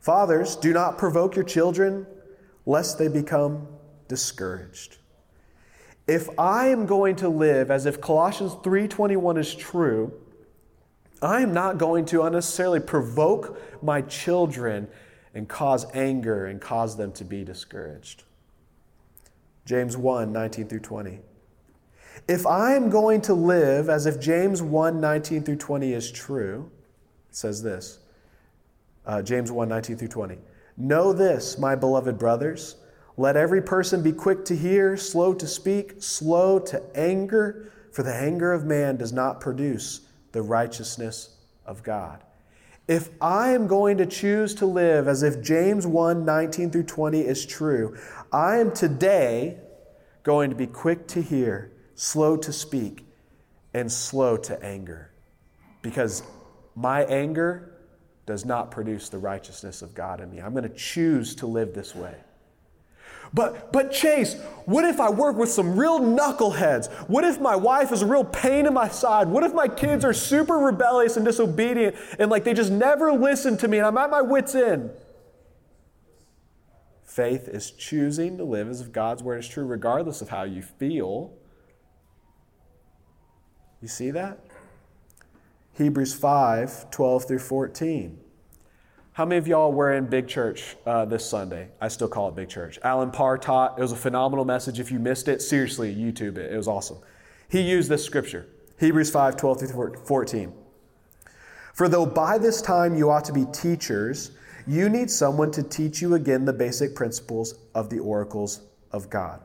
Fathers, 0.00 0.56
do 0.56 0.72
not 0.72 0.96
provoke 0.96 1.34
your 1.34 1.44
children 1.44 2.06
lest 2.64 2.98
they 2.98 3.08
become 3.08 3.66
discouraged. 4.06 4.98
If 6.06 6.28
I 6.38 6.68
am 6.68 6.86
going 6.86 7.16
to 7.16 7.28
live 7.28 7.70
as 7.70 7.84
if 7.84 8.00
Colossians 8.00 8.54
3:21 8.62 9.38
is 9.38 9.54
true, 9.54 10.12
I 11.22 11.40
am 11.40 11.52
not 11.52 11.78
going 11.78 12.04
to 12.06 12.22
unnecessarily 12.22 12.80
provoke 12.80 13.60
my 13.82 14.02
children 14.02 14.88
and 15.34 15.48
cause 15.48 15.86
anger 15.94 16.46
and 16.46 16.60
cause 16.60 16.96
them 16.96 17.12
to 17.12 17.24
be 17.24 17.44
discouraged. 17.44 18.24
James 19.64 19.96
1 19.96 20.32
19 20.32 20.68
through 20.68 20.80
20. 20.80 21.18
If 22.26 22.46
I 22.46 22.74
am 22.74 22.90
going 22.90 23.20
to 23.22 23.34
live 23.34 23.88
as 23.88 24.06
if 24.06 24.20
James 24.20 24.62
1 24.62 25.00
19 25.00 25.42
through 25.42 25.56
20 25.56 25.92
is 25.92 26.10
true, 26.10 26.70
it 27.28 27.36
says 27.36 27.62
this 27.62 27.98
uh, 29.06 29.22
James 29.22 29.50
1 29.50 29.68
19 29.68 29.96
through 29.96 30.08
20. 30.08 30.38
Know 30.76 31.12
this, 31.12 31.58
my 31.58 31.74
beloved 31.74 32.18
brothers. 32.18 32.76
Let 33.16 33.36
every 33.36 33.60
person 33.60 34.02
be 34.02 34.12
quick 34.12 34.44
to 34.44 34.54
hear, 34.54 34.96
slow 34.96 35.34
to 35.34 35.46
speak, 35.46 35.94
slow 35.98 36.60
to 36.60 36.80
anger, 36.94 37.72
for 37.90 38.04
the 38.04 38.14
anger 38.14 38.52
of 38.52 38.64
man 38.64 38.96
does 38.96 39.12
not 39.12 39.40
produce 39.40 40.07
the 40.32 40.42
righteousness 40.42 41.36
of 41.64 41.82
God. 41.82 42.22
If 42.86 43.10
I 43.20 43.50
am 43.50 43.66
going 43.66 43.98
to 43.98 44.06
choose 44.06 44.54
to 44.56 44.66
live 44.66 45.08
as 45.08 45.22
if 45.22 45.42
James 45.42 45.86
1 45.86 46.24
19 46.24 46.70
through 46.70 46.84
20 46.84 47.20
is 47.20 47.44
true, 47.44 47.96
I 48.32 48.58
am 48.58 48.72
today 48.72 49.58
going 50.22 50.50
to 50.50 50.56
be 50.56 50.66
quick 50.66 51.06
to 51.08 51.22
hear, 51.22 51.70
slow 51.94 52.36
to 52.38 52.52
speak, 52.52 53.06
and 53.74 53.92
slow 53.92 54.36
to 54.38 54.62
anger. 54.62 55.12
Because 55.82 56.22
my 56.74 57.04
anger 57.04 57.74
does 58.26 58.44
not 58.44 58.70
produce 58.70 59.08
the 59.08 59.18
righteousness 59.18 59.82
of 59.82 59.94
God 59.94 60.20
in 60.20 60.30
me. 60.30 60.40
I'm 60.40 60.52
going 60.52 60.68
to 60.68 60.74
choose 60.74 61.34
to 61.36 61.46
live 61.46 61.74
this 61.74 61.94
way. 61.94 62.14
But, 63.32 63.72
but 63.72 63.92
Chase, 63.92 64.36
what 64.64 64.84
if 64.84 65.00
I 65.00 65.10
work 65.10 65.36
with 65.36 65.50
some 65.50 65.78
real 65.78 66.00
knuckleheads? 66.00 66.90
What 67.08 67.24
if 67.24 67.40
my 67.40 67.56
wife 67.56 67.92
is 67.92 68.02
a 68.02 68.06
real 68.06 68.24
pain 68.24 68.66
in 68.66 68.74
my 68.74 68.88
side? 68.88 69.28
What 69.28 69.44
if 69.44 69.52
my 69.52 69.68
kids 69.68 70.04
are 70.04 70.12
super 70.12 70.54
rebellious 70.54 71.16
and 71.16 71.24
disobedient 71.24 71.96
and 72.18 72.30
like 72.30 72.44
they 72.44 72.54
just 72.54 72.72
never 72.72 73.12
listen 73.12 73.56
to 73.58 73.68
me 73.68 73.78
and 73.78 73.86
I'm 73.86 73.98
at 73.98 74.10
my 74.10 74.22
wits' 74.22 74.54
end? 74.54 74.90
Faith 77.04 77.48
is 77.48 77.70
choosing 77.70 78.38
to 78.38 78.44
live 78.44 78.68
as 78.68 78.80
if 78.80 78.92
God's 78.92 79.22
word 79.22 79.38
is 79.38 79.48
true, 79.48 79.64
regardless 79.64 80.20
of 80.22 80.28
how 80.28 80.44
you 80.44 80.62
feel. 80.62 81.32
You 83.80 83.88
see 83.88 84.10
that? 84.12 84.38
Hebrews 85.74 86.14
5 86.14 86.90
12 86.90 87.24
through 87.24 87.38
14. 87.38 88.18
How 89.18 89.24
many 89.24 89.38
of 89.38 89.48
y'all 89.48 89.72
were 89.72 89.94
in 89.94 90.06
Big 90.06 90.28
Church 90.28 90.76
uh, 90.86 91.04
this 91.04 91.28
Sunday? 91.28 91.70
I 91.80 91.88
still 91.88 92.06
call 92.06 92.28
it 92.28 92.36
Big 92.36 92.48
Church. 92.48 92.78
Alan 92.84 93.10
Parr 93.10 93.36
taught. 93.36 93.76
It 93.76 93.82
was 93.82 93.90
a 93.90 93.96
phenomenal 93.96 94.44
message. 94.44 94.78
If 94.78 94.92
you 94.92 95.00
missed 95.00 95.26
it, 95.26 95.42
seriously, 95.42 95.92
YouTube 95.92 96.38
it. 96.38 96.52
It 96.52 96.56
was 96.56 96.68
awesome. 96.68 96.98
He 97.48 97.60
used 97.60 97.90
this 97.90 98.04
scripture 98.04 98.46
Hebrews 98.78 99.10
5 99.10 99.36
12 99.36 99.58
through 99.58 99.96
14. 100.06 100.52
For 101.74 101.88
though 101.88 102.06
by 102.06 102.38
this 102.38 102.62
time 102.62 102.94
you 102.94 103.10
ought 103.10 103.24
to 103.24 103.32
be 103.32 103.44
teachers, 103.46 104.30
you 104.68 104.88
need 104.88 105.10
someone 105.10 105.50
to 105.50 105.64
teach 105.64 106.00
you 106.00 106.14
again 106.14 106.44
the 106.44 106.52
basic 106.52 106.94
principles 106.94 107.54
of 107.74 107.90
the 107.90 107.98
oracles 107.98 108.60
of 108.92 109.10
God. 109.10 109.40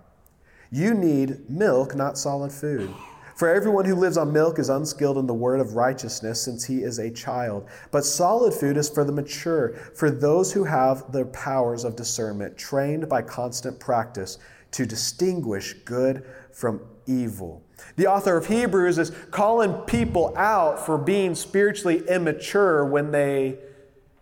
You 0.70 0.94
need 0.94 1.50
milk, 1.50 1.96
not 1.96 2.20
solid 2.20 2.52
food. 2.52 2.94
For 3.36 3.54
everyone 3.54 3.86
who 3.86 3.96
lives 3.96 4.18
on 4.18 4.32
milk 4.32 4.60
is 4.60 4.70
unskilled 4.70 5.18
in 5.18 5.28
the 5.28 5.34
word 5.34 5.60
of 5.60 5.76
righteousness, 5.76 6.42
since 6.42 6.64
he 6.66 6.84
is 6.84 7.00
a 7.00 7.10
child. 7.10 7.68
But 7.92 8.06
solid 8.06 8.54
food 8.54 8.78
is 8.78 8.90
for 8.90 9.04
the 9.04 9.12
mature, 9.12 9.74
for 9.96 10.12
those 10.12 10.54
who 10.54 10.64
have 10.64 11.12
the 11.12 11.26
powers 11.26 11.84
of 11.84 11.96
discernment, 11.96 12.58
trained 12.58 13.10
by 13.10 13.24
constant 13.24 13.80
practice 13.80 14.38
to 14.72 14.86
distinguish 14.86 15.74
good 15.86 16.26
from 16.52 16.82
evil. 17.06 17.64
The 17.96 18.08
author 18.08 18.38
of 18.38 18.48
Hebrews 18.48 18.98
is 18.98 19.12
calling 19.32 19.74
people 19.86 20.34
out 20.38 20.84
for 20.86 20.98
being 20.98 21.36
spiritually 21.36 22.04
immature 22.08 22.86
when 22.86 23.12
they 23.12 23.58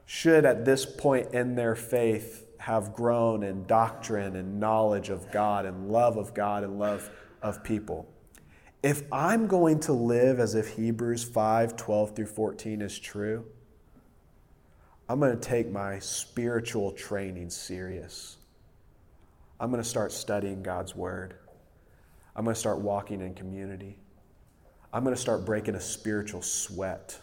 should, 0.05 0.45
at 0.45 0.65
this 0.65 0.85
point 0.85 1.33
in 1.33 1.55
their 1.55 1.75
faith, 1.75 2.45
have 2.57 2.93
grown 2.93 3.43
in 3.43 3.65
doctrine 3.65 4.35
and 4.35 4.59
knowledge 4.59 5.09
of 5.09 5.31
God 5.31 5.65
and 5.65 5.89
love 5.89 6.17
of 6.17 6.33
God 6.33 6.63
and 6.63 6.77
love 6.77 7.09
of 7.41 7.63
people. 7.63 8.10
If 8.83 9.03
I'm 9.11 9.45
going 9.45 9.79
to 9.81 9.93
live 9.93 10.39
as 10.39 10.55
if 10.55 10.69
Hebrews 10.69 11.23
5 11.23 11.75
12 11.75 12.15
through 12.15 12.25
14 12.25 12.81
is 12.81 12.97
true, 12.97 13.45
I'm 15.07 15.19
going 15.19 15.37
to 15.37 15.49
take 15.49 15.71
my 15.71 15.99
spiritual 15.99 16.91
training 16.93 17.51
serious. 17.51 18.37
I'm 19.59 19.69
going 19.69 19.83
to 19.83 19.87
start 19.87 20.11
studying 20.11 20.63
God's 20.63 20.95
Word. 20.95 21.35
I'm 22.35 22.43
going 22.43 22.55
to 22.55 22.59
start 22.59 22.79
walking 22.79 23.21
in 23.21 23.35
community. 23.35 23.97
I'm 24.91 25.03
going 25.03 25.15
to 25.15 25.21
start 25.21 25.45
breaking 25.45 25.75
a 25.75 25.81
spiritual 25.81 26.41
sweat 26.41 27.19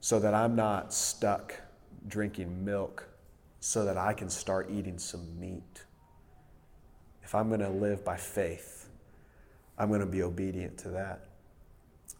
so 0.00 0.18
that 0.20 0.32
I'm 0.32 0.56
not 0.56 0.94
stuck 0.94 1.54
drinking 2.08 2.64
milk, 2.64 3.06
so 3.60 3.84
that 3.84 3.98
I 3.98 4.14
can 4.14 4.30
start 4.30 4.70
eating 4.70 4.98
some 4.98 5.38
meat. 5.38 5.84
If 7.22 7.34
I'm 7.34 7.48
going 7.48 7.60
to 7.60 7.68
live 7.68 8.04
by 8.04 8.16
faith, 8.16 8.75
I'm 9.78 9.88
going 9.88 10.00
to 10.00 10.06
be 10.06 10.22
obedient 10.22 10.78
to 10.78 10.88
that. 10.90 11.26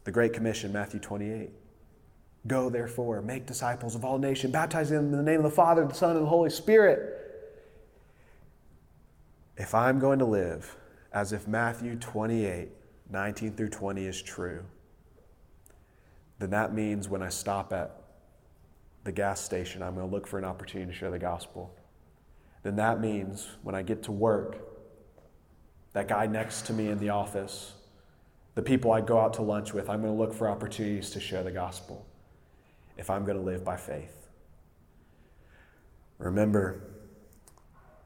The 0.05 0.13
Great 0.13 0.33
Commission, 0.33 0.73
Matthew 0.73 1.01
28. 1.01 1.51
Go, 2.47 2.71
therefore, 2.71 3.23
make 3.23 3.47
disciples 3.47 3.95
of 3.95 4.05
all 4.05 4.19
nations, 4.19 4.53
baptizing 4.53 4.97
them 4.97 5.07
in 5.07 5.13
the 5.13 5.23
name 5.23 5.39
of 5.39 5.45
the 5.45 5.51
Father, 5.51 5.85
the 5.85 5.95
Son, 5.95 6.17
and 6.17 6.25
the 6.25 6.29
Holy 6.29 6.51
Spirit. 6.51 7.13
If 9.57 9.75
I'm 9.75 9.99
going 9.99 10.19
to 10.19 10.25
live 10.25 10.77
as 11.13 11.33
if 11.33 11.49
Matthew 11.49 11.97
28, 11.97 12.69
19 13.11 13.53
through 13.55 13.71
20 13.71 14.07
is 14.07 14.23
true, 14.23 14.65
then 16.39 16.51
that 16.51 16.75
means 16.75 17.09
when 17.09 17.23
I 17.23 17.31
stop 17.31 17.73
at 17.73 18.03
the 19.05 19.13
gas 19.13 19.41
station, 19.41 19.83
I'm 19.83 19.95
going 19.95 20.07
to 20.07 20.15
look 20.15 20.27
for 20.27 20.39
an 20.39 20.45
opportunity 20.45 20.93
to 20.93 20.97
share 20.97 21.11
the 21.11 21.19
gospel. 21.19 21.75
Then 22.63 22.77
that 22.77 23.01
means 23.01 23.49
when 23.63 23.75
I 23.75 23.83
get 23.83 24.03
to 24.05 24.13
work, 24.13 24.66
that 25.97 26.09
guy 26.09 26.27
next 26.27 26.67
to 26.67 26.75
me 26.75 26.89
in 26.89 26.99
the 26.99 27.09
office, 27.09 27.73
the 28.55 28.61
people 28.61 28.93
I 28.93 29.01
go 29.01 29.19
out 29.19 29.33
to 29.35 29.43
lunch 29.43 29.73
with, 29.73 29.89
I'm 29.89 30.03
going 30.03 30.13
to 30.13 30.19
look 30.19 30.35
for 30.35 30.47
opportunities 30.47 31.09
to 31.13 31.21
share 31.21 31.43
the 31.43 31.51
gospel 31.51 32.05
if 32.99 33.09
I'm 33.09 33.25
going 33.25 33.39
to 33.39 33.43
live 33.43 33.65
by 33.65 33.79
faith. 33.79 34.29
Remember, 36.19 36.83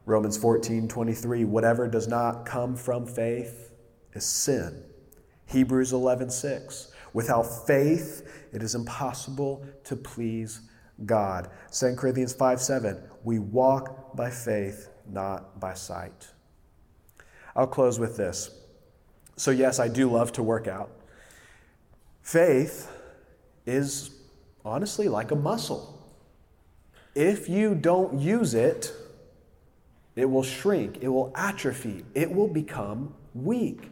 Romans 0.05 0.37
14 0.37 0.87
23, 0.87 1.43
whatever 1.43 1.85
does 1.85 2.07
not 2.07 2.45
come 2.45 2.77
from 2.77 3.05
faith 3.05 3.73
is 4.13 4.23
sin. 4.23 4.83
Hebrews 5.47 5.91
11 5.91 6.29
6, 6.29 6.93
without 7.11 7.67
faith 7.67 8.25
it 8.53 8.63
is 8.63 8.73
impossible 8.73 9.65
to 9.83 9.97
please 9.97 10.61
God. 11.05 11.49
2 11.77 11.95
Corinthians 11.97 12.31
5 12.31 12.61
7, 12.61 13.03
we 13.25 13.39
walk 13.39 14.15
by 14.15 14.29
faith, 14.29 14.87
not 15.09 15.59
by 15.59 15.73
sight. 15.73 16.29
I'll 17.55 17.67
close 17.67 17.99
with 17.99 18.17
this. 18.17 18.51
So, 19.35 19.51
yes, 19.51 19.79
I 19.79 19.87
do 19.87 20.09
love 20.09 20.31
to 20.33 20.43
work 20.43 20.67
out. 20.67 20.91
Faith 22.21 22.91
is 23.65 24.11
honestly 24.63 25.07
like 25.07 25.31
a 25.31 25.35
muscle. 25.35 25.97
If 27.15 27.49
you 27.49 27.75
don't 27.75 28.19
use 28.19 28.53
it, 28.53 28.93
it 30.15 30.25
will 30.25 30.43
shrink, 30.43 30.99
it 31.01 31.07
will 31.07 31.31
atrophy, 31.35 32.05
it 32.13 32.31
will 32.31 32.47
become 32.47 33.13
weak. 33.33 33.89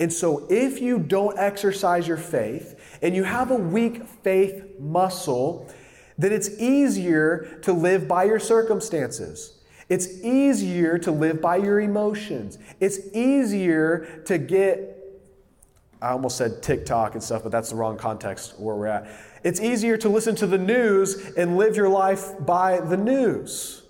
And 0.00 0.12
so, 0.12 0.46
if 0.50 0.80
you 0.80 0.98
don't 0.98 1.38
exercise 1.38 2.08
your 2.08 2.16
faith 2.16 2.98
and 3.02 3.14
you 3.14 3.24
have 3.24 3.50
a 3.50 3.56
weak 3.56 4.06
faith 4.06 4.64
muscle, 4.80 5.72
then 6.18 6.32
it's 6.32 6.50
easier 6.58 7.58
to 7.62 7.72
live 7.72 8.08
by 8.08 8.24
your 8.24 8.38
circumstances. 8.38 9.61
It's 9.92 10.22
easier 10.22 10.96
to 11.00 11.12
live 11.12 11.42
by 11.42 11.56
your 11.56 11.78
emotions. 11.78 12.58
It's 12.80 12.98
easier 13.12 14.22
to 14.24 14.38
get 14.38 14.98
I 16.00 16.12
almost 16.12 16.38
said 16.38 16.62
TikTok 16.62 17.12
and 17.12 17.22
stuff, 17.22 17.42
but 17.42 17.52
that's 17.52 17.68
the 17.68 17.76
wrong 17.76 17.98
context 17.98 18.58
where 18.58 18.74
we're 18.74 18.86
at. 18.86 19.06
It's 19.44 19.60
easier 19.60 19.98
to 19.98 20.08
listen 20.08 20.34
to 20.36 20.46
the 20.46 20.56
news 20.56 21.34
and 21.36 21.58
live 21.58 21.76
your 21.76 21.90
life 21.90 22.32
by 22.40 22.80
the 22.80 22.96
news. 22.96 23.82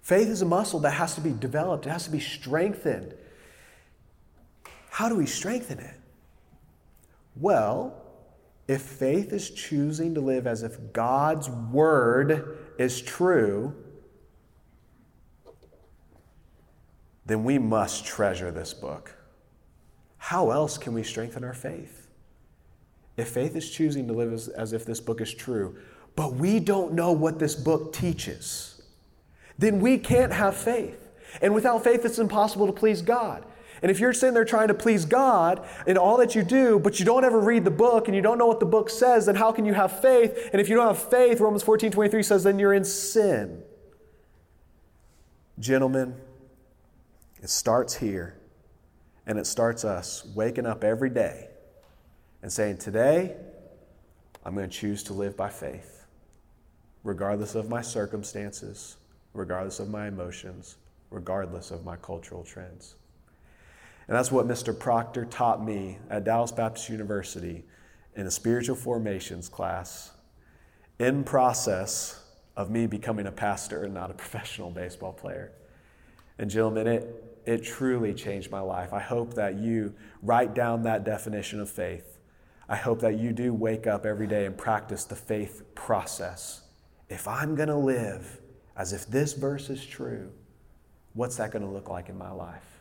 Faith 0.00 0.28
is 0.28 0.40
a 0.40 0.46
muscle 0.46 0.80
that 0.80 0.92
has 0.92 1.14
to 1.14 1.20
be 1.20 1.30
developed, 1.30 1.84
it 1.84 1.90
has 1.90 2.04
to 2.04 2.10
be 2.10 2.18
strengthened. 2.18 3.12
How 4.88 5.10
do 5.10 5.14
we 5.14 5.26
strengthen 5.26 5.78
it? 5.78 5.94
Well, 7.36 8.02
if 8.66 8.80
faith 8.80 9.34
is 9.34 9.50
choosing 9.50 10.14
to 10.14 10.22
live 10.22 10.46
as 10.46 10.62
if 10.62 10.94
God's 10.94 11.50
word 11.50 12.58
is 12.78 13.02
true, 13.02 13.74
then 17.26 17.44
we 17.44 17.58
must 17.58 18.04
treasure 18.04 18.50
this 18.50 18.74
book. 18.74 19.14
How 20.18 20.50
else 20.50 20.78
can 20.78 20.92
we 20.92 21.02
strengthen 21.02 21.44
our 21.44 21.54
faith? 21.54 22.08
If 23.16 23.28
faith 23.28 23.56
is 23.56 23.70
choosing 23.70 24.06
to 24.08 24.12
live 24.12 24.32
as, 24.32 24.48
as, 24.48 24.72
if 24.72 24.84
this 24.84 25.00
book 25.00 25.20
is 25.20 25.32
true, 25.32 25.76
but 26.16 26.34
we 26.34 26.60
don't 26.60 26.92
know 26.92 27.12
what 27.12 27.38
this 27.38 27.54
book 27.54 27.92
teaches, 27.92 28.82
then 29.58 29.80
we 29.80 29.98
can't 29.98 30.32
have 30.32 30.56
faith. 30.56 31.08
And 31.40 31.54
without 31.54 31.84
faith, 31.84 32.04
it's 32.04 32.18
impossible 32.18 32.66
to 32.66 32.72
please 32.72 33.02
God. 33.02 33.44
And 33.82 33.90
if 33.90 33.98
you're 33.98 34.12
sitting 34.12 34.34
there 34.34 34.44
trying 34.44 34.68
to 34.68 34.74
please 34.74 35.04
God 35.04 35.66
in 35.86 35.96
all 35.96 36.18
that 36.18 36.34
you 36.34 36.42
do, 36.42 36.78
but 36.78 36.98
you 36.98 37.06
don't 37.06 37.24
ever 37.24 37.40
read 37.40 37.64
the 37.64 37.70
book 37.70 38.08
and 38.08 38.14
you 38.14 38.22
don't 38.22 38.36
know 38.36 38.46
what 38.46 38.60
the 38.60 38.66
book 38.66 38.90
says, 38.90 39.26
then 39.26 39.36
how 39.36 39.52
can 39.52 39.64
you 39.64 39.72
have 39.72 40.00
faith? 40.00 40.50
And 40.52 40.60
if 40.60 40.68
you 40.68 40.76
don't 40.76 40.86
have 40.86 40.98
faith, 40.98 41.40
Romans 41.40 41.62
14 41.62 41.90
23 41.90 42.22
says, 42.22 42.44
then 42.44 42.58
you're 42.58 42.74
in 42.74 42.84
sin. 42.84 43.62
Gentlemen, 45.58 46.14
it 47.42 47.50
starts 47.50 47.94
here, 47.94 48.38
and 49.26 49.38
it 49.38 49.46
starts 49.46 49.84
us 49.84 50.24
waking 50.34 50.66
up 50.66 50.84
every 50.84 51.10
day 51.10 51.48
and 52.42 52.52
saying, 52.52 52.78
Today, 52.78 53.36
I'm 54.44 54.54
going 54.54 54.68
to 54.68 54.74
choose 54.74 55.02
to 55.04 55.12
live 55.12 55.36
by 55.36 55.48
faith, 55.48 56.06
regardless 57.04 57.54
of 57.54 57.68
my 57.68 57.82
circumstances, 57.82 58.96
regardless 59.34 59.80
of 59.80 59.88
my 59.88 60.08
emotions, 60.08 60.76
regardless 61.10 61.70
of 61.70 61.84
my 61.84 61.96
cultural 61.96 62.42
trends. 62.42 62.96
And 64.08 64.16
that's 64.16 64.32
what 64.32 64.48
Mr. 64.48 64.76
Proctor 64.76 65.24
taught 65.24 65.64
me 65.64 65.98
at 66.08 66.24
Dallas 66.24 66.50
Baptist 66.50 66.88
University 66.88 67.64
in 68.16 68.26
a 68.26 68.30
spiritual 68.30 68.76
formations 68.76 69.48
class 69.48 70.10
in 70.98 71.22
process 71.22 72.24
of 72.56 72.70
me 72.70 72.86
becoming 72.86 73.26
a 73.26 73.32
pastor 73.32 73.84
and 73.84 73.94
not 73.94 74.10
a 74.10 74.14
professional 74.22 74.70
baseball 74.70 75.12
player. 75.12 75.52
And 76.38 76.50
gentlemen, 76.50 76.86
it, 76.86 77.29
it 77.46 77.64
truly 77.64 78.14
changed 78.14 78.50
my 78.50 78.60
life. 78.60 78.92
I 78.92 79.00
hope 79.00 79.34
that 79.34 79.56
you 79.58 79.94
write 80.22 80.54
down 80.54 80.82
that 80.84 81.04
definition 81.04 81.60
of 81.60 81.70
faith. 81.70 82.18
I 82.68 82.76
hope 82.76 83.00
that 83.00 83.18
you 83.18 83.32
do 83.32 83.52
wake 83.52 83.86
up 83.86 84.06
every 84.06 84.26
day 84.26 84.46
and 84.46 84.56
practice 84.56 85.04
the 85.04 85.16
faith 85.16 85.62
process. 85.74 86.62
If 87.08 87.26
I'm 87.26 87.56
going 87.56 87.68
to 87.68 87.76
live 87.76 88.40
as 88.76 88.92
if 88.92 89.06
this 89.06 89.32
verse 89.32 89.70
is 89.70 89.84
true, 89.84 90.30
what's 91.14 91.36
that 91.36 91.50
going 91.50 91.64
to 91.64 91.70
look 91.70 91.88
like 91.88 92.08
in 92.08 92.16
my 92.16 92.30
life? 92.30 92.80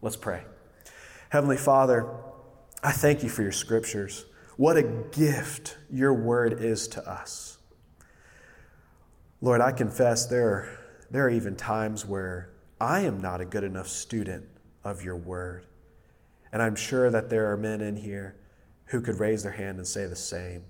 Let's 0.00 0.16
pray. 0.16 0.44
Heavenly 1.28 1.58
Father, 1.58 2.08
I 2.82 2.92
thank 2.92 3.22
you 3.22 3.28
for 3.28 3.42
your 3.42 3.52
scriptures. 3.52 4.24
What 4.56 4.76
a 4.76 4.82
gift 4.82 5.76
your 5.90 6.14
word 6.14 6.60
is 6.60 6.88
to 6.88 7.06
us. 7.06 7.58
Lord, 9.40 9.60
I 9.60 9.72
confess 9.72 10.26
there 10.26 10.48
are, 10.48 10.78
there 11.10 11.26
are 11.26 11.30
even 11.30 11.56
times 11.56 12.06
where 12.06 12.53
I 12.84 13.00
am 13.00 13.18
not 13.18 13.40
a 13.40 13.46
good 13.46 13.64
enough 13.64 13.88
student 13.88 14.44
of 14.84 15.02
your 15.02 15.16
word. 15.16 15.64
And 16.52 16.60
I'm 16.60 16.76
sure 16.76 17.10
that 17.10 17.30
there 17.30 17.50
are 17.50 17.56
men 17.56 17.80
in 17.80 17.96
here 17.96 18.36
who 18.84 19.00
could 19.00 19.18
raise 19.18 19.42
their 19.42 19.52
hand 19.52 19.78
and 19.78 19.86
say 19.86 20.04
the 20.04 20.14
same. 20.14 20.64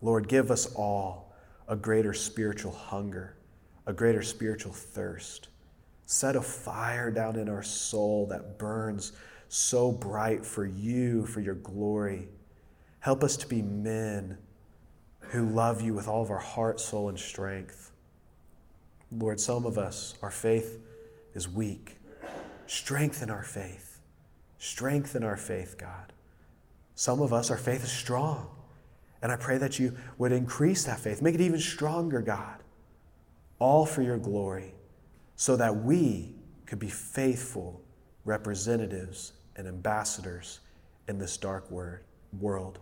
Lord, 0.00 0.28
give 0.28 0.52
us 0.52 0.72
all 0.76 1.34
a 1.66 1.74
greater 1.74 2.14
spiritual 2.14 2.70
hunger, 2.70 3.36
a 3.86 3.92
greater 3.92 4.22
spiritual 4.22 4.72
thirst 4.72 5.48
Set 6.08 6.36
a 6.36 6.40
fire 6.40 7.10
down 7.10 7.34
in 7.34 7.48
our 7.48 7.64
soul 7.64 8.28
that 8.28 8.60
burns 8.60 9.10
so 9.48 9.90
bright 9.90 10.46
for 10.46 10.64
you, 10.64 11.26
for 11.26 11.40
your 11.40 11.56
glory. 11.56 12.28
Help 13.00 13.24
us 13.24 13.36
to 13.38 13.48
be 13.48 13.60
men 13.60 14.38
who 15.18 15.48
love 15.48 15.80
you 15.80 15.92
with 15.92 16.06
all 16.06 16.22
of 16.22 16.30
our 16.30 16.38
heart, 16.38 16.78
soul, 16.78 17.08
and 17.08 17.18
strength. 17.18 17.90
Lord, 19.10 19.40
some 19.40 19.66
of 19.66 19.78
us, 19.78 20.14
our 20.22 20.30
faith 20.30 20.78
is 21.36 21.48
weak. 21.48 21.98
Strengthen 22.66 23.30
our 23.30 23.44
faith. 23.44 24.00
Strengthen 24.58 25.22
our 25.22 25.36
faith, 25.36 25.76
God. 25.78 26.12
Some 26.94 27.20
of 27.20 27.32
us, 27.32 27.50
our 27.50 27.58
faith 27.58 27.84
is 27.84 27.92
strong. 27.92 28.48
And 29.22 29.30
I 29.30 29.36
pray 29.36 29.58
that 29.58 29.78
you 29.78 29.96
would 30.18 30.32
increase 30.32 30.84
that 30.84 30.98
faith, 30.98 31.20
make 31.20 31.34
it 31.34 31.40
even 31.40 31.60
stronger, 31.60 32.22
God, 32.22 32.62
all 33.58 33.86
for 33.86 34.02
your 34.02 34.18
glory 34.18 34.74
so 35.36 35.56
that 35.56 35.76
we 35.76 36.34
could 36.64 36.78
be 36.78 36.88
faithful 36.88 37.82
representatives 38.24 39.32
and 39.56 39.68
ambassadors 39.68 40.60
in 41.08 41.18
this 41.18 41.36
dark 41.36 41.70
word, 41.70 42.02
world, 42.40 42.78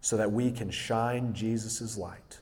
so 0.00 0.16
that 0.16 0.30
we 0.30 0.50
can 0.50 0.70
shine 0.70 1.34
Jesus' 1.34 1.98
light 1.98 2.38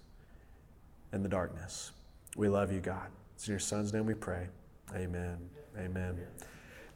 in 1.13 1.23
the 1.23 1.29
darkness. 1.29 1.93
We 2.37 2.49
love 2.49 2.71
you, 2.71 2.81
God. 2.81 3.09
It's 3.35 3.47
in 3.47 3.53
your 3.53 3.61
Son's 3.61 3.93
name 3.93 4.07
we 4.07 4.15
pray. 4.15 4.49
Amen. 4.95 5.39
Amen. 5.77 6.19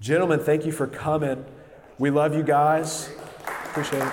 Gentlemen, 0.00 0.40
thank 0.40 0.66
you 0.66 0.72
for 0.72 0.86
coming. 0.86 1.44
We 1.98 2.10
love 2.10 2.34
you 2.34 2.42
guys. 2.42 3.10
Appreciate 3.64 4.02
it. 4.02 4.12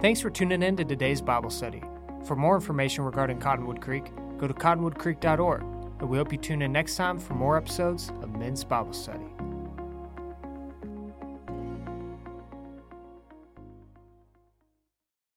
Thanks 0.00 0.20
for 0.20 0.30
tuning 0.30 0.62
in 0.62 0.76
to 0.76 0.84
today's 0.84 1.20
Bible 1.20 1.50
study. 1.50 1.82
For 2.26 2.36
more 2.36 2.54
information 2.54 3.04
regarding 3.04 3.38
Cottonwood 3.38 3.80
Creek, 3.80 4.12
go 4.38 4.46
to 4.46 4.54
cottonwoodcreek.org, 4.54 5.62
and 5.62 6.08
we 6.08 6.18
hope 6.18 6.32
you 6.32 6.38
tune 6.38 6.62
in 6.62 6.72
next 6.72 6.96
time 6.96 7.18
for 7.18 7.34
more 7.34 7.56
episodes 7.56 8.10
of 8.22 8.36
Men's 8.36 8.64
Bible 8.64 8.92
Study. 8.92 9.35